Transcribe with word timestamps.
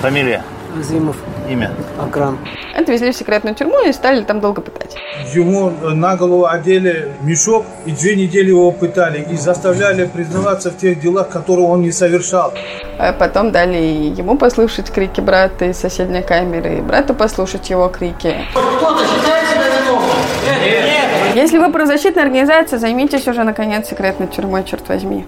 Фамилия? 0.00 0.44
Азимов. 0.78 1.16
Имя? 1.48 1.72
Акрам. 1.98 2.38
Отвезли 2.76 3.10
в 3.10 3.16
секретную 3.16 3.56
тюрьму 3.56 3.84
и 3.84 3.92
стали 3.92 4.22
там 4.22 4.40
долго 4.40 4.60
пытать. 4.60 4.96
Ему 5.34 5.70
на 5.70 6.16
голову 6.16 6.46
одели 6.46 7.12
мешок 7.22 7.64
и 7.86 7.90
две 7.90 8.14
недели 8.14 8.50
его 8.50 8.70
пытали 8.70 9.26
и 9.30 9.36
заставляли 9.36 10.06
признаваться 10.06 10.70
в 10.70 10.76
тех 10.76 11.00
делах, 11.00 11.30
которые 11.30 11.66
он 11.66 11.82
не 11.82 11.90
совершал. 11.90 12.52
А 12.98 13.12
потом 13.12 13.50
дали 13.50 13.76
ему 13.76 14.36
послушать 14.36 14.90
крики 14.90 15.20
брата 15.20 15.64
из 15.64 15.78
соседней 15.78 16.22
камеры, 16.22 16.78
и 16.78 16.80
брату 16.80 17.14
послушать 17.14 17.70
его 17.70 17.88
крики. 17.88 18.36
Кто-то 18.52 19.04
считает 19.04 19.48
себя 19.48 19.68
виновным? 19.80 20.10
Нет, 20.44 20.84
нет. 20.84 21.34
Если 21.34 21.58
вы 21.58 21.72
правозащитная 21.72 22.24
организация, 22.24 22.78
займитесь 22.78 23.26
уже, 23.26 23.42
наконец, 23.42 23.88
секретной 23.88 24.28
тюрьмой, 24.28 24.64
черт 24.64 24.88
возьми. 24.88 25.24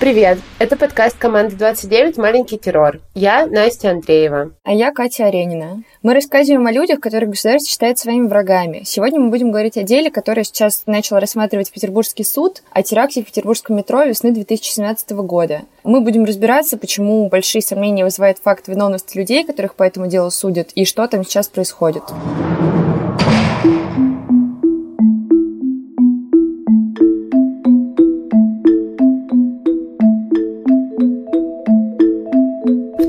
Привет! 0.00 0.38
Это 0.58 0.76
подкаст 0.76 1.16
команды 1.16 1.54
29 1.54 2.18
«Маленький 2.18 2.58
террор». 2.58 3.00
Я 3.14 3.46
Настя 3.46 3.92
Андреева. 3.92 4.50
А 4.64 4.72
я 4.72 4.90
Катя 4.90 5.26
Аренина. 5.26 5.84
Мы 6.02 6.14
рассказываем 6.14 6.66
о 6.66 6.72
людях, 6.72 6.98
которых 6.98 7.30
государство 7.30 7.70
считает 7.70 7.98
своими 7.98 8.26
врагами. 8.26 8.82
Сегодня 8.84 9.20
мы 9.20 9.30
будем 9.30 9.52
говорить 9.52 9.76
о 9.78 9.84
деле, 9.84 10.10
которое 10.10 10.42
сейчас 10.42 10.82
начал 10.86 11.18
рассматривать 11.18 11.70
Петербургский 11.70 12.24
суд 12.24 12.64
о 12.72 12.82
теракте 12.82 13.22
в 13.22 13.26
петербургском 13.26 13.76
метро 13.76 14.02
весны 14.02 14.32
2017 14.32 15.12
года. 15.12 15.62
Мы 15.84 16.00
будем 16.00 16.24
разбираться, 16.24 16.76
почему 16.76 17.28
большие 17.28 17.62
сомнения 17.62 18.04
вызывает 18.04 18.38
факт 18.38 18.66
виновности 18.66 19.16
людей, 19.16 19.44
которых 19.44 19.76
по 19.76 19.84
этому 19.84 20.08
делу 20.08 20.30
судят, 20.32 20.70
и 20.74 20.84
что 20.84 21.06
там 21.06 21.24
сейчас 21.24 21.48
происходит. 21.48 22.02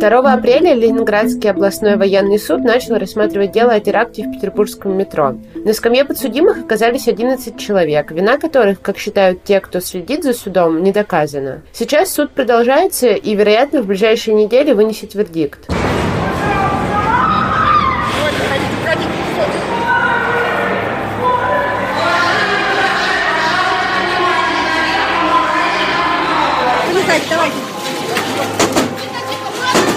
2 0.07 0.33
апреля 0.33 0.75
Ленинградский 0.75 1.49
областной 1.49 1.95
военный 1.95 2.37
суд 2.37 2.63
начал 2.63 2.99
рассматривать 2.99 3.51
дело 3.51 3.73
о 3.73 3.79
теракте 3.79 4.23
в 4.23 4.33
петербургском 4.33 4.95
метро. 4.95 5.35
На 5.55 5.73
скамье 5.73 6.05
подсудимых 6.05 6.59
оказались 6.59 7.07
11 7.07 7.57
человек, 7.57 8.11
вина 8.11 8.37
которых, 8.37 8.81
как 8.81 8.99
считают 8.99 9.43
те, 9.43 9.59
кто 9.59 9.79
следит 9.79 10.23
за 10.23 10.33
судом, 10.33 10.83
не 10.83 10.91
доказана. 10.91 11.63
Сейчас 11.73 12.13
суд 12.13 12.29
продолжается 12.29 13.13
и, 13.13 13.33
вероятно, 13.33 13.81
в 13.81 13.87
ближайшие 13.87 14.35
недели 14.35 14.73
вынесет 14.73 15.15
вердикт. 15.15 15.67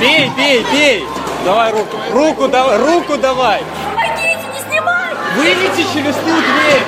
Бей, 0.01 0.31
бей, 0.37 0.65
бей! 0.73 1.07
Давай 1.45 1.73
руку. 1.73 1.97
Руку 2.13 2.49
давай, 2.49 2.79
руку 2.79 3.17
давай! 3.17 3.63
Помогите, 3.85 4.39
не 4.55 4.61
снимай! 4.71 5.15
Вылети 5.37 5.87
через 5.93 6.15
ту 6.15 6.23
дверь! 6.27 6.83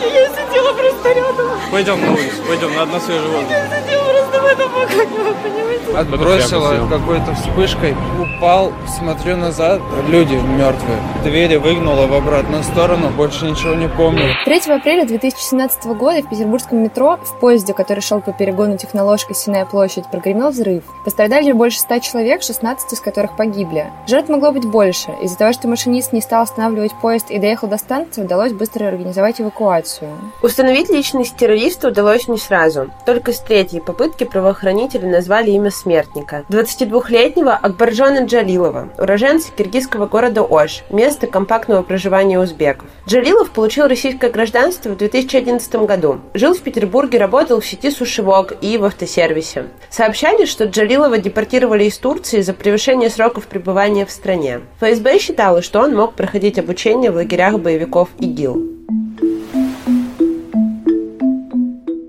Я 0.00 0.28
сидела 0.28 0.72
просто 0.72 1.12
рядом. 1.12 1.51
Пойдем 1.72 1.98
на 2.02 2.12
улицу, 2.12 2.36
пойдем, 2.46 2.76
надо 2.76 2.92
на 2.92 3.00
свежий 3.00 3.26
воздух. 3.30 3.50
Я 3.50 3.66
сидела 3.66 4.02
просто 4.12 4.40
в 4.42 4.44
этом 4.44 4.82
окне, 4.82 5.34
понимаете? 5.42 5.96
Отбросила 5.96 6.86
какой-то 6.86 7.34
вспышкой, 7.34 7.96
упал, 8.20 8.72
смотрю 8.98 9.38
назад, 9.38 9.80
люди 10.08 10.34
мертвые. 10.34 10.98
Двери 11.24 11.56
выгнула 11.56 12.06
в 12.06 12.12
обратную 12.12 12.62
сторону, 12.62 13.08
больше 13.08 13.46
ничего 13.46 13.72
не 13.72 13.88
помню. 13.88 14.34
3 14.44 14.70
апреля 14.70 15.06
2017 15.06 15.86
года 15.86 16.20
в 16.20 16.28
петербургском 16.28 16.82
метро 16.82 17.18
в 17.22 17.40
поезде, 17.40 17.72
который 17.72 18.00
шел 18.00 18.20
по 18.20 18.32
перегону 18.32 18.76
Техноложка 18.76 19.32
Синая 19.32 19.64
площадь, 19.64 20.10
прогремел 20.10 20.50
взрыв. 20.50 20.84
Пострадали 21.06 21.52
больше 21.52 21.78
100 21.78 22.00
человек, 22.00 22.42
16 22.42 22.92
из 22.92 23.00
которых 23.00 23.34
погибли. 23.34 23.86
Жертв 24.06 24.28
могло 24.28 24.52
быть 24.52 24.66
больше. 24.66 25.10
Из-за 25.22 25.38
того, 25.38 25.54
что 25.54 25.68
машинист 25.68 26.12
не 26.12 26.20
стал 26.20 26.42
останавливать 26.42 26.92
поезд 27.00 27.30
и 27.30 27.38
доехал 27.38 27.66
до 27.66 27.78
станции, 27.78 28.22
удалось 28.22 28.52
быстро 28.52 28.88
организовать 28.88 29.40
эвакуацию. 29.40 30.10
Установить 30.42 30.90
личность 30.90 31.34
террориста 31.36 31.61
удалось 31.88 32.28
не 32.28 32.38
сразу. 32.38 32.90
Только 33.06 33.32
с 33.32 33.40
третьей 33.40 33.80
попытки 33.80 34.24
правоохранители 34.24 35.06
назвали 35.06 35.50
имя 35.50 35.70
смертника. 35.70 36.44
22-летнего 36.48 37.52
Акбаржона 37.52 38.24
Джалилова, 38.24 38.90
уроженца 38.98 39.50
киргизского 39.56 40.06
города 40.06 40.42
Ош, 40.42 40.82
место 40.90 41.26
компактного 41.26 41.82
проживания 41.82 42.38
узбеков. 42.38 42.88
Джалилов 43.06 43.50
получил 43.50 43.86
российское 43.86 44.30
гражданство 44.30 44.90
в 44.90 44.96
2011 44.96 45.74
году. 45.86 46.20
Жил 46.34 46.54
в 46.54 46.60
Петербурге, 46.60 47.18
работал 47.18 47.60
в 47.60 47.66
сети 47.66 47.90
сушевок 47.90 48.54
и 48.60 48.78
в 48.78 48.84
автосервисе. 48.84 49.66
Сообщали, 49.90 50.46
что 50.46 50.64
Джалилова 50.64 51.18
депортировали 51.18 51.84
из 51.84 51.98
Турции 51.98 52.40
за 52.40 52.54
превышение 52.54 53.10
сроков 53.10 53.46
пребывания 53.46 54.06
в 54.06 54.10
стране. 54.10 54.60
ФСБ 54.80 55.18
считала, 55.18 55.62
что 55.62 55.80
он 55.80 55.94
мог 55.94 56.14
проходить 56.14 56.58
обучение 56.58 57.10
в 57.10 57.16
лагерях 57.16 57.58
боевиков 57.58 58.08
ИГИЛ. 58.18 58.72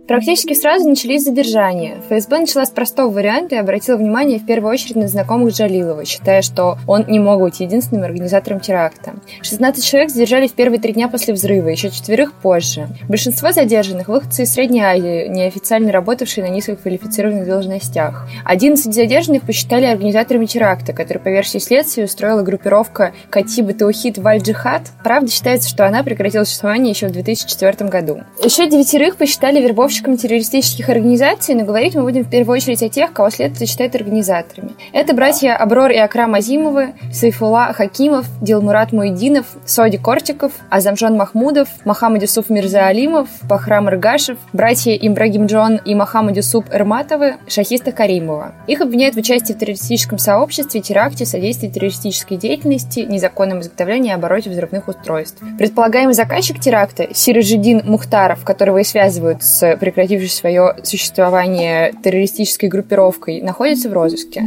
Практически 0.08 0.54
сразу 0.54 0.90
начались 0.90 1.24
задержания. 1.24 1.96
ФСБ 2.10 2.40
начала 2.40 2.66
с 2.66 2.72
простого 2.72 3.10
варианта 3.10 3.56
и 3.56 3.58
обратила 3.58 3.96
внимание 3.96 4.38
в 4.38 4.46
первую 4.46 4.74
очередь 4.74 4.98
на 4.98 5.08
знакомых 5.08 5.54
Джалилова, 5.54 6.04
считая, 6.04 6.42
что 6.42 6.78
он 6.88 7.06
не 7.08 7.20
мог 7.20 7.40
быть 7.40 7.62
единственным 7.62 8.04
организатором 8.04 8.60
теракта. 8.60 9.14
16 9.42 9.84
человек 9.84 10.12
задержали 10.12 10.48
в 10.48 10.54
первые 10.54 10.82
три 10.82 10.92
дня 10.92 11.08
после 11.08 11.34
взрыва, 11.34 11.70
еще 11.70 11.90
четверых 11.90 12.34
позже. 12.34 12.90
Большинство 13.08 13.54
задержанных– 13.54 14.08
выходцы 14.10 14.44
из 14.44 14.54
Средней 14.54 14.82
Азии, 14.82 15.30
неофициально 15.30 15.90
работавшие 15.94 16.46
на 16.46 16.54
низкоквалифицированных 16.54 17.48
должностях. 17.48 18.28
11 18.44 18.94
задержанных 18.94 19.44
посчитали 19.44 19.86
организаторами 19.86 20.48
теракта, 20.48 20.92
который, 20.92 21.20
по 21.20 21.30
версии 21.30 21.60
следствия, 21.60 22.04
устроила 22.04 22.42
группировка 22.42 23.14
Катиба 23.30 23.74
Таухид 23.74 24.18
Валь-Джихад. 24.18 24.82
Правда, 25.02 25.32
считается, 25.32 25.70
что 25.70 25.88
она 25.88 26.04
прекратила 26.04 26.44
существование 26.44 26.92
еще 26.92 27.08
в 27.08 27.12
2004 27.12 27.90
году. 27.90 28.20
Еще 28.44 28.70
девятерых 28.70 29.16
посчитали 29.16 29.62
вербовщиками 29.62 29.94
заголовщикам 30.04 30.18
террористических 30.18 30.90
организаций, 30.90 31.56
но 31.56 31.64
говорить 31.64 31.96
мы 31.96 32.04
будем 32.04 32.24
в 32.24 32.30
первую 32.30 32.58
очередь 32.58 32.84
о 32.84 32.90
тех, 32.90 33.14
кого 33.14 33.30
следствие 33.30 33.68
считает 33.68 33.96
организаторами. 33.96 34.72
Это 34.92 35.14
братья 35.14 35.56
Аброр 35.56 35.92
и 35.92 35.98
Акрам 35.98 36.34
Азимовы, 36.34 36.94
Сайфула 37.12 37.74
Хакимов, 37.74 38.26
Дилмурат 38.42 38.92
Муидинов, 38.92 39.46
Соди 39.66 39.98
Кортиков, 39.98 40.52
Азамжон 40.70 41.16
Махмудов, 41.16 41.70
Махамад 41.86 42.22
Юсуф 42.22 42.50
Мирзаалимов, 42.50 43.28
Пахрам 43.48 43.90
Иргашев, 43.90 44.38
братья 44.52 44.94
Имбрагим 44.94 45.46
Джон 45.46 45.78
и 45.78 45.96
Махамад 45.96 46.36
Юсуп 46.36 46.66
Эрматовы, 46.72 47.36
Шахиста 47.48 47.92
Каримова. 47.92 48.54
Их 48.68 48.82
обвиняют 48.82 49.16
в 49.16 49.20
участии 49.20 49.54
в 49.54 49.58
террористическом 49.58 50.18
сообществе, 50.18 50.82
теракте, 50.82 51.26
содействии 51.26 51.68
террористической 51.68 52.38
деятельности, 52.38 53.02
незаконном 53.02 53.62
изготовлении 53.62 54.12
и 54.12 54.14
обороте 54.14 54.50
взрывных 54.50 54.88
устройств. 54.88 55.42
Предполагаемый 55.58 56.14
заказчик 56.14 56.60
теракта 56.60 57.08
Сиражидин 57.14 57.82
Мухтаров, 57.86 58.44
которого 58.44 58.80
и 58.80 58.84
связывают 58.84 59.44
с 59.44 59.76
прекратившей 59.84 60.30
свое 60.30 60.78
существование 60.84 61.94
террористической 62.02 62.70
группировкой, 62.70 63.42
находится 63.42 63.90
в 63.90 63.94
розыске. 63.94 64.44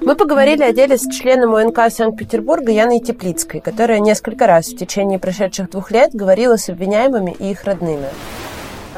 Мы 0.00 0.14
поговорили 0.16 0.62
о 0.62 0.72
деле 0.72 0.96
с 0.96 1.06
членом 1.14 1.52
УНК 1.52 1.90
Санкт-Петербурга 1.90 2.72
Яной 2.72 3.00
Теплицкой, 3.00 3.60
которая 3.60 4.00
несколько 4.00 4.46
раз 4.46 4.68
в 4.68 4.78
течение 4.78 5.18
прошедших 5.18 5.68
двух 5.68 5.90
лет 5.90 6.14
говорила 6.14 6.56
с 6.56 6.70
обвиняемыми 6.70 7.36
и 7.38 7.50
их 7.50 7.64
родными. 7.64 8.06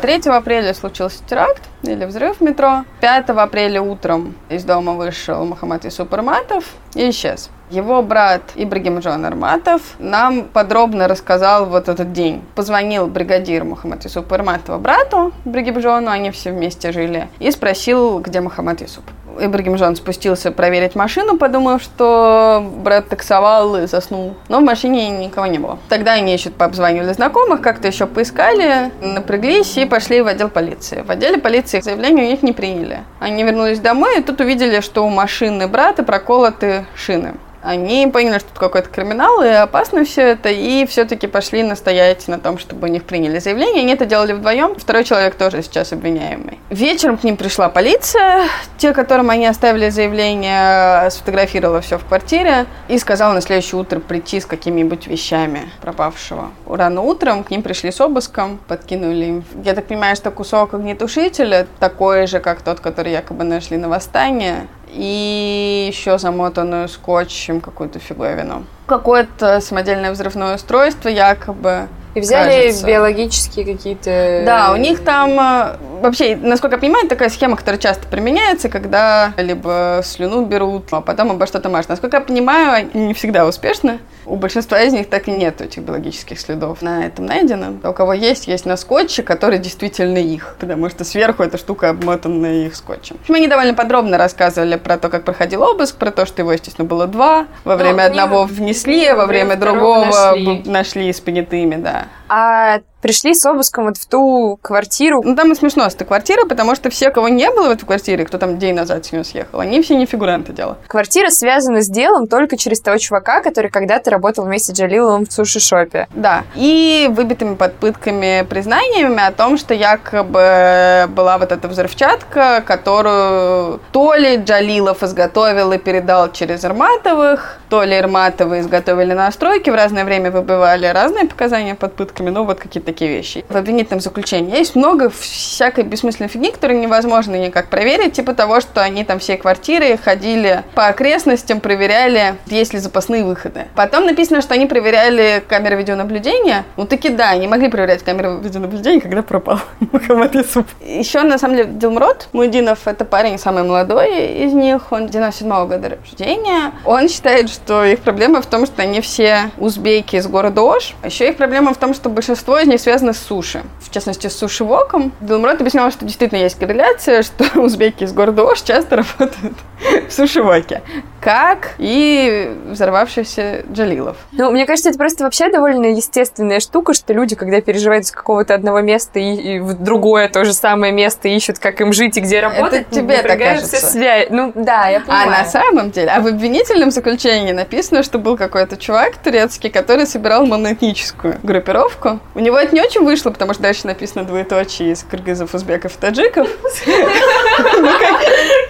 3 0.01 0.31
апреля 0.31 0.73
случился 0.73 1.19
теракт 1.29 1.63
или 1.83 2.05
взрыв 2.05 2.37
в 2.37 2.41
метро. 2.43 2.85
5 3.01 3.31
апреля 3.31 3.83
утром 3.83 4.37
из 4.49 4.63
дома 4.63 4.93
вышел 4.93 5.45
Мухаммад 5.45 5.85
Исуп 5.87 6.15
Арматов 6.15 6.73
и 6.95 7.11
исчез. 7.11 7.51
Его 7.71 8.03
брат 8.03 8.43
Ибрагим 8.57 8.99
Джон 8.99 9.25
Арматов 9.25 9.81
нам 10.01 10.43
подробно 10.43 11.07
рассказал 11.07 11.67
вот 11.67 11.89
этот 11.89 12.13
день. 12.13 12.43
Позвонил 12.57 13.07
бригадир 13.07 13.63
Мухаммад 13.63 14.05
Исуп 14.07 14.33
Арматова 14.33 14.79
брату 14.79 15.33
Ибрагим 15.45 15.79
Джону, 15.79 16.11
они 16.11 16.33
все 16.33 16.51
вместе 16.51 16.91
жили, 16.91 17.29
и 17.39 17.49
спросил, 17.53 18.19
где 18.19 18.41
Мухаммад 18.41 18.83
Исуп. 18.83 19.05
Ибрагим 19.39 19.77
Джон 19.77 19.95
спустился 19.95 20.51
проверить 20.51 20.97
машину, 20.97 21.39
подумав, 21.39 21.81
что 21.81 22.69
брат 22.79 23.09
таксовал 23.09 23.77
и 23.77 23.87
заснул. 23.87 24.35
Но 24.49 24.59
в 24.59 24.65
машине 24.65 25.09
никого 25.09 25.47
не 25.47 25.59
было. 25.59 25.79
Тогда 25.89 26.15
они 26.15 26.33
еще 26.33 26.51
позвонили 26.51 27.13
знакомых, 27.13 27.61
как-то 27.61 27.87
еще 27.87 28.07
поискали, 28.07 28.91
напряглись 29.01 29.79
и 29.79 29.85
пошли 29.85 30.23
в 30.23 30.27
отдел 30.27 30.49
полиции. 30.49 31.03
В 31.03 31.11
отделе 31.11 31.39
полиции 31.39 31.81
заявление 31.81 32.27
у 32.27 32.31
них 32.31 32.43
не 32.43 32.53
приняли. 32.53 33.05
Они 33.21 33.45
вернулись 33.45 33.79
домой 33.79 34.19
и 34.19 34.23
тут 34.23 34.41
увидели, 34.41 34.81
что 34.81 35.07
у 35.07 35.09
машины 35.09 35.69
брата 35.69 36.03
проколоты 36.03 36.85
шины. 36.97 37.35
Они 37.63 38.07
поняли, 38.07 38.39
что 38.39 38.49
это 38.51 38.61
какой-то 38.61 38.89
криминал, 38.89 39.43
и 39.43 39.49
опасно 39.49 40.05
все 40.05 40.23
это, 40.23 40.49
и 40.49 40.87
все-таки 40.87 41.27
пошли 41.27 41.63
настоять 41.63 42.27
на 42.29 42.39
том, 42.39 42.59
чтобы 42.59 42.89
у 42.89 42.91
них 42.91 43.05
приняли 43.05 43.39
заявление. 43.39 43.83
Они 43.83 43.93
это 43.93 44.07
делали 44.07 44.33
вдвоем. 44.33 44.75
Второй 44.77 45.05
человек 45.05 45.35
тоже 45.35 45.63
сейчас 45.63 45.93
обвиняемый. 45.93 46.59
Вечером 46.71 47.19
к 47.19 47.25
ним 47.25 47.37
пришла 47.37 47.69
полиция. 47.69 48.47
Те, 48.79 48.93
которым 48.93 49.31
они 49.31 49.47
оставили 49.47 49.91
заявление, 49.91 51.11
сфотографировала 51.11 51.81
все 51.81 51.99
в 51.99 52.05
квартире 52.05 52.67
и 52.89 52.99
сказала 52.99 53.33
на 53.33 53.41
следующее 53.41 53.81
утро 53.81 54.01
прийти 54.01 54.41
с 54.41 54.47
какими-нибудь 54.47 55.07
вещами 55.07 55.71
пропавшего. 55.83 56.51
Рано 56.67 57.03
утром 57.03 57.45
к 57.45 57.51
ним 57.51 57.63
пришли 57.63 57.93
с 57.93 58.01
обыском, 58.01 58.59
подкинули 58.69 59.25
им, 59.25 59.45
я 59.65 59.75
так 59.75 59.87
понимаю, 59.87 60.17
что 60.17 60.31
кусок 60.31 60.75
огнетушителя, 60.75 61.67
такой 61.79 62.27
же, 62.27 62.41
как 62.41 62.63
тот, 62.63 62.81
который 62.81 63.13
якобы 63.13 63.45
нашли 63.45 63.77
на 63.77 63.89
восстание, 63.89 64.67
и 64.93 65.89
еще 65.93 66.19
замотанную 66.19 66.89
скотчем 66.89 67.61
какую-то 67.61 67.99
фиговину. 67.99 68.65
Какое-то 68.87 69.61
самодельное 69.61 70.13
взрывное 70.13 70.57
устройство 70.57 71.09
якобы. 71.09 71.89
И 72.15 72.21
взяли 72.21 72.63
кажется. 72.63 72.87
биологические 72.87 73.65
какие-то... 73.65 74.43
Да, 74.45 74.73
у 74.73 74.77
них 74.77 75.05
там 75.05 75.39
э, 75.39 75.77
вообще, 76.01 76.35
насколько 76.35 76.75
я 76.75 76.81
понимаю, 76.81 77.09
такая 77.09 77.29
схема, 77.29 77.57
которая 77.57 77.79
часто 77.81 78.09
применяется, 78.09 78.69
когда 78.69 79.33
либо 79.37 80.01
слюну 80.03 80.45
берут, 80.45 80.87
а 80.91 81.03
потом 81.03 81.31
обо 81.31 81.47
что-то 81.47 81.69
мажут. 81.69 81.91
Насколько 81.91 82.17
я 82.17 82.21
понимаю, 82.21 82.73
они 82.73 83.07
не 83.07 83.15
всегда 83.15 83.47
успешны. 83.47 84.01
У 84.31 84.37
большинства 84.37 84.81
из 84.81 84.93
них 84.93 85.09
так 85.11 85.27
и 85.27 85.33
нет 85.33 85.61
этих 85.61 85.83
биологических 85.83 86.39
следов 86.39 86.83
на 86.83 87.05
этом 87.05 87.27
найдено. 87.27 87.79
А 87.83 87.91
У 87.91 87.93
кого 87.93 88.13
есть, 88.13 88.47
есть 88.47 88.65
на 88.65 88.77
скотче, 88.77 89.23
который 89.25 89.59
действительно 89.59 90.19
их, 90.19 90.57
потому 90.61 90.89
что 90.89 91.05
сверху 91.05 91.43
эта 91.43 91.59
штука 91.59 91.91
обмотана 91.91 92.47
их 92.67 92.77
скотчем. 92.77 93.17
В 93.19 93.23
общем, 93.23 93.35
они 93.35 93.49
довольно 93.49 93.75
подробно 93.75 94.19
рассказывали 94.19 94.77
про 94.77 94.99
то, 94.99 95.09
как 95.09 95.25
проходил 95.25 95.63
обыск, 95.63 95.97
про 95.97 96.13
то, 96.13 96.27
что 96.27 96.43
его, 96.43 96.53
естественно, 96.53 96.87
было 96.87 97.09
два. 97.09 97.47
Во 97.65 97.77
время 97.77 97.95
к 98.07 98.13
ним- 98.13 98.21
одного 98.23 98.45
внесли, 98.45 99.05
а 99.07 99.17
во 99.17 99.27
время 99.27 99.57
другого 99.57 100.05
нашли. 100.07 100.63
нашли 100.65 101.13
с 101.13 101.21
понятыми, 101.21 101.75
да. 101.75 102.05
А 102.33 102.79
пришли 103.03 103.35
с 103.35 103.45
обыском 103.45 103.87
вот 103.87 103.97
в 103.97 104.07
ту 104.07 104.57
квартиру. 104.63 105.21
Ну, 105.25 105.35
там 105.35 105.51
и 105.51 105.57
смешно 105.57 105.89
с 105.91 105.95
этой 105.97 106.05
квартиры, 106.07 106.47
потому 106.47 106.77
что 106.77 106.89
все, 106.91 107.11
кого 107.11 107.29
не 107.29 107.51
было 107.51 107.69
в 107.69 107.71
этой 107.73 107.87
квартире, 107.87 108.25
кто 108.25 108.39
там 108.39 108.59
день 108.59 108.75
назад 108.77 109.05
с 109.07 109.11
нее 109.11 109.25
съехал, 109.25 109.59
они 109.59 109.83
все 109.83 109.97
не 109.97 110.07
фигуранты 110.07 110.53
дела. 110.53 110.79
Квартира 110.87 111.31
связана 111.31 111.83
с 111.83 111.89
делом 111.89 112.29
только 112.29 112.57
через 112.57 112.81
того 112.81 112.99
чувака, 112.99 113.41
который 113.41 113.69
когда-то 113.71 114.11
работал 114.11 114.20
вместе 114.21 114.75
с 114.75 114.79
Джалиловым 114.79 115.27
в 115.27 115.33
суши-шопе. 115.33 116.07
Да. 116.15 116.45
И 116.55 117.09
выбитыми 117.11 117.55
под 117.55 117.75
пытками 117.77 118.47
признаниями 118.49 119.27
о 119.27 119.33
том, 119.33 119.59
что 119.59 119.75
якобы 119.75 121.07
была 121.09 121.39
вот 121.39 121.53
эта 121.53 121.69
взрывчатка, 121.69 122.63
которую 122.67 123.81
то 123.93 124.15
ли 124.15 124.37
Джалилов 124.37 125.03
изготовил 125.03 125.73
и 125.73 125.79
передал 125.79 126.31
через 126.33 126.65
Ирматовых, 126.65 127.59
то 127.69 127.83
ли 127.83 127.97
Ирматовы 127.97 128.61
изготовили 128.61 129.13
на 129.13 129.31
стройке, 129.33 129.73
в 129.73 129.75
разное 129.75 130.05
время 130.05 130.31
выбивали 130.31 130.87
разные 130.87 131.27
показания 131.27 131.75
под 131.75 131.95
пытками, 131.95 132.31
ну 132.31 132.45
вот 132.45 132.59
какие-то 132.59 132.87
такие 132.87 133.11
вещи. 133.11 133.45
В 133.49 133.57
обвинительном 133.57 134.01
заключении 134.01 134.57
есть 134.57 134.75
много 134.75 135.11
всякой 135.11 135.85
бессмысленной 135.85 136.29
фигни, 136.29 136.51
которую 136.51 136.81
невозможно 136.81 137.37
никак 137.37 137.69
проверить, 137.69 138.15
типа 138.15 138.35
того, 138.35 138.61
что 138.61 138.83
они 138.83 139.05
там 139.05 139.19
все 139.19 139.37
квартиры 139.37 139.97
ходили 139.97 140.63
по 140.75 140.87
окрестностям, 140.87 141.61
проверяли, 141.61 142.35
есть 142.47 142.73
ли 142.73 142.79
запасные 142.79 143.25
выходы. 143.25 143.67
Потом 143.75 144.07
написано, 144.11 144.43
что 144.43 144.55
они 144.55 144.67
проверяли 144.67 145.43
камеры 145.47 145.77
видеонаблюдения. 145.77 146.65
Ну 146.77 146.87
таки 146.87 147.09
да, 147.09 147.31
они 147.31 147.47
могли 147.47 147.69
проверять 147.69 148.03
камеры 148.03 148.39
видеонаблюдения, 148.43 149.01
когда 149.01 149.23
пропал 149.23 149.61
Мухаммад 149.93 150.35
Юсуп. 150.35 150.67
Еще, 150.85 151.23
на 151.23 151.39
самом 151.39 151.57
деле, 151.57 151.71
Дилмрот 151.73 152.29
Мудинов, 152.33 152.87
это 152.87 153.05
парень 153.05 153.39
самый 153.39 153.63
молодой 153.63 154.27
из 154.45 154.53
них, 154.53 154.93
он 154.93 155.07
97 155.07 155.49
года 155.67 155.99
рождения. 156.01 156.73
Он 156.85 157.09
считает, 157.09 157.51
что 157.51 157.85
их 157.85 158.01
проблема 158.01 158.43
в 158.43 158.47
том, 158.47 158.67
что 158.67 158.83
они 158.83 159.01
все 159.01 159.51
узбеки 159.59 160.17
из 160.17 160.27
города 160.27 160.63
Ош. 160.63 160.95
Еще 161.05 161.31
их 161.31 161.37
проблема 161.37 161.73
в 161.73 161.77
том, 161.77 161.95
что 161.95 162.09
большинство 162.09 162.59
из 162.59 162.67
них 162.67 162.81
связано 162.81 163.13
с 163.13 163.19
суши. 163.19 163.63
В 163.81 163.91
частности, 163.91 164.27
с 164.27 164.37
суши-воком. 164.37 165.13
Дилмрот 165.21 165.61
объяснял, 165.61 165.91
что 165.91 166.05
действительно 166.05 166.39
есть 166.39 166.59
корреляция, 166.59 167.23
что 167.23 167.45
узбеки 167.61 168.05
из 168.05 168.13
города 168.13 168.43
Ош 168.43 168.63
часто 168.63 168.97
работают 168.97 169.55
в 170.09 170.13
суши-воке. 170.13 170.83
Как 171.21 171.73
и 171.79 172.51
взорвавшийся 172.67 173.65
Джалилов. 173.71 174.17
Ну, 174.33 174.51
мне 174.51 174.65
кажется, 174.67 174.89
это 174.89 174.99
просто 174.99 175.25
вообще 175.25 175.51
довольно 175.51 175.87
естественная 175.87 176.61
штука, 176.61 176.95
что 176.95 177.13
люди, 177.13 177.37
когда 177.37 177.61
переезжают 177.61 178.07
с 178.07 178.11
какого-то 178.11 178.55
одного 178.55 178.81
места 178.81 179.19
и, 179.19 179.35
и 179.35 179.59
в 179.59 179.75
другое 179.75 180.29
то 180.29 180.45
же 180.45 180.55
самое 180.55 180.93
место 180.93 181.29
ищут, 181.29 181.59
как 181.59 181.81
им 181.81 181.93
жить 181.93 182.17
и 182.17 182.21
где 182.21 182.41
работать, 182.41 182.89
тебе 182.91 183.17
так 183.17 183.25
напрягают 183.25 183.63
все 183.63 183.71
кажется. 183.73 183.91
связи. 183.93 184.27
Ну, 184.31 184.53
да, 184.55 184.89
я 184.89 184.99
А 184.99 185.01
понимаю. 185.01 185.31
на 185.31 185.45
самом 185.45 185.91
деле, 185.91 186.11
а 186.11 186.21
в 186.21 186.27
обвинительном 186.27 186.91
заключении 186.91 187.53
написано, 187.53 188.03
что 188.03 188.19
был 188.19 188.37
какой-то 188.37 188.77
чувак 188.77 189.17
турецкий, 189.17 189.69
который 189.71 190.07
собирал 190.07 190.47
моноэтническую 190.47 191.37
группировку. 191.43 192.21
У 192.35 192.41
него 192.41 192.59
это 192.59 192.75
не 192.75 192.81
очень 192.81 193.05
вышло, 193.05 193.31
потому 193.31 193.53
что 193.53 193.63
дальше 193.63 193.87
написано 193.87 194.25
двоеточие 194.25 194.93
из 194.93 195.03
кыргызов, 195.03 195.55
узбеков 195.55 195.97
и 195.97 196.01
таджиков. 196.01 196.49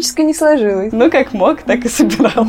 С 0.00 0.16
моноэтнической 0.16 0.24
не 0.24 0.34
сложилось. 0.34 0.92
Ну, 0.92 1.10
как 1.10 1.34
мог, 1.34 1.62
так 1.62 1.84
и 1.84 1.88
собирал. 1.88 2.46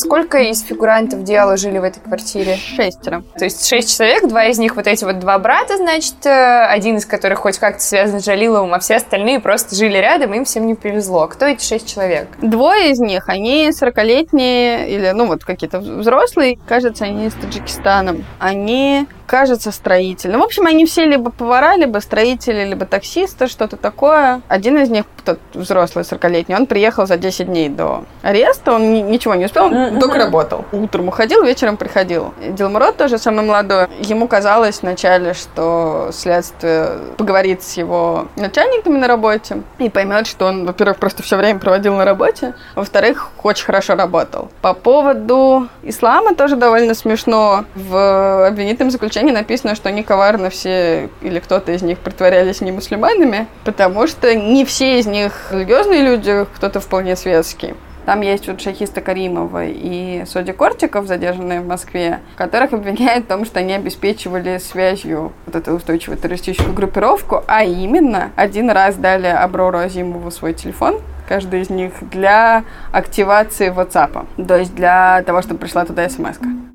Сколько 0.00 0.38
из 0.38 0.62
фигурантов 0.62 1.24
дела 1.24 1.58
жили 1.58 1.76
в 1.76 1.84
этой 1.84 2.00
квартире? 2.00 2.56
Шестеро. 2.56 3.22
То 3.38 3.44
есть 3.44 3.68
шесть 3.68 3.94
человек, 3.94 4.26
два 4.26 4.46
из 4.46 4.58
них 4.58 4.74
вот 4.76 4.86
эти 4.86 5.04
вот 5.04 5.18
два 5.18 5.38
брата, 5.38 5.76
значит, 5.76 6.24
э, 6.24 6.64
один 6.64 6.96
из 6.96 7.04
которых 7.04 7.40
хоть 7.40 7.58
как-то 7.58 7.82
связан 7.82 8.18
с 8.20 8.24
Джалиловым, 8.24 8.72
а 8.72 8.78
все 8.78 8.96
остальные 8.96 9.40
просто 9.40 9.76
жили 9.76 9.98
рядом, 9.98 10.32
им 10.32 10.46
всем 10.46 10.66
не 10.66 10.74
повезло. 10.74 11.26
Кто 11.28 11.44
эти 11.44 11.62
шесть 11.62 11.92
человек? 11.92 12.28
Двое 12.40 12.92
из 12.92 12.98
них, 12.98 13.28
они 13.28 13.68
40-летние, 13.68 14.88
или, 14.90 15.10
ну, 15.10 15.26
вот 15.26 15.44
какие-то 15.44 15.80
взрослые, 15.80 16.58
кажется, 16.66 17.04
они 17.04 17.26
из 17.26 17.34
Таджикистана. 17.34 18.16
Они, 18.38 19.06
кажется, 19.26 19.70
строители. 19.70 20.32
Ну, 20.32 20.38
в 20.40 20.44
общем, 20.44 20.66
они 20.66 20.86
все 20.86 21.04
либо 21.04 21.30
повара, 21.30 21.76
либо 21.76 21.98
строители, 21.98 22.64
либо 22.64 22.86
таксисты, 22.86 23.48
что-то 23.48 23.76
такое. 23.76 24.40
Один 24.48 24.78
из 24.78 24.88
них, 24.88 25.04
тот 25.24 25.38
взрослый 25.52 26.04
40-летний, 26.04 26.54
он 26.54 26.66
приехал 26.66 27.06
за 27.06 27.16
10 27.18 27.46
дней 27.46 27.68
до 27.68 28.04
ареста, 28.22 28.72
он 28.72 28.92
ни- 28.94 29.02
ничего 29.02 29.34
не 29.34 29.44
успел, 29.44 29.66
он 29.66 29.89
только 29.98 30.18
работал. 30.18 30.64
Утром 30.72 31.08
уходил, 31.08 31.42
вечером 31.42 31.76
приходил. 31.76 32.34
Дилмурод 32.40 32.96
тоже 32.96 33.18
самый 33.18 33.44
молодой. 33.44 33.86
Ему 33.98 34.28
казалось 34.28 34.82
вначале, 34.82 35.34
что 35.34 36.10
следствие 36.12 36.98
поговорит 37.16 37.62
с 37.62 37.76
его 37.76 38.28
начальниками 38.36 38.98
на 38.98 39.08
работе 39.08 39.62
и 39.78 39.88
поймет, 39.88 40.26
что 40.26 40.46
он, 40.46 40.66
во-первых, 40.66 40.98
просто 40.98 41.22
все 41.22 41.36
время 41.36 41.58
проводил 41.58 41.96
на 41.96 42.04
работе, 42.04 42.54
а 42.74 42.80
во-вторых, 42.80 43.30
очень 43.42 43.64
хорошо 43.64 43.94
работал. 43.94 44.50
По 44.60 44.74
поводу 44.74 45.68
ислама 45.82 46.34
тоже 46.34 46.56
довольно 46.56 46.94
смешно. 46.94 47.64
В 47.74 48.46
обвинительном 48.46 48.90
заключении 48.90 49.32
написано, 49.32 49.74
что 49.74 49.88
они 49.88 50.02
коварно 50.02 50.50
все, 50.50 51.08
или 51.22 51.38
кто-то 51.40 51.72
из 51.72 51.82
них 51.82 51.98
притворялись 51.98 52.60
не 52.60 52.72
мусульманами, 52.72 53.46
потому 53.64 54.06
что 54.06 54.34
не 54.34 54.64
все 54.64 54.98
из 54.98 55.06
них 55.06 55.32
религиозные 55.50 56.02
люди, 56.02 56.46
кто-то 56.56 56.80
вполне 56.80 57.16
светский. 57.16 57.74
Там 58.06 58.22
есть 58.22 58.48
вот 58.48 58.60
Шахиста 58.60 59.00
Каримова 59.00 59.66
и 59.66 60.24
Соди 60.26 60.52
Кортиков, 60.52 61.06
задержанные 61.06 61.60
в 61.60 61.66
Москве, 61.66 62.20
которых 62.36 62.72
обвиняют 62.72 63.24
в 63.26 63.28
том, 63.28 63.44
что 63.44 63.60
они 63.60 63.74
обеспечивали 63.74 64.58
связью 64.58 65.32
вот 65.46 65.56
эту 65.56 65.72
устойчивую 65.72 66.18
террористическую 66.18 66.74
группировку, 66.74 67.42
а 67.46 67.64
именно 67.64 68.30
один 68.36 68.70
раз 68.70 68.96
дали 68.96 69.26
Аброру 69.26 69.78
Азимову 69.78 70.30
свой 70.30 70.54
телефон, 70.54 71.00
каждый 71.28 71.62
из 71.62 71.70
них, 71.70 71.92
для 72.00 72.64
активации 72.92 73.72
WhatsApp, 73.72 74.26
то 74.46 74.56
есть 74.56 74.74
для 74.74 75.22
того, 75.26 75.42
чтобы 75.42 75.60
пришла 75.60 75.84
туда 75.84 76.08
смс 76.08 76.38
-ка. 76.38 76.69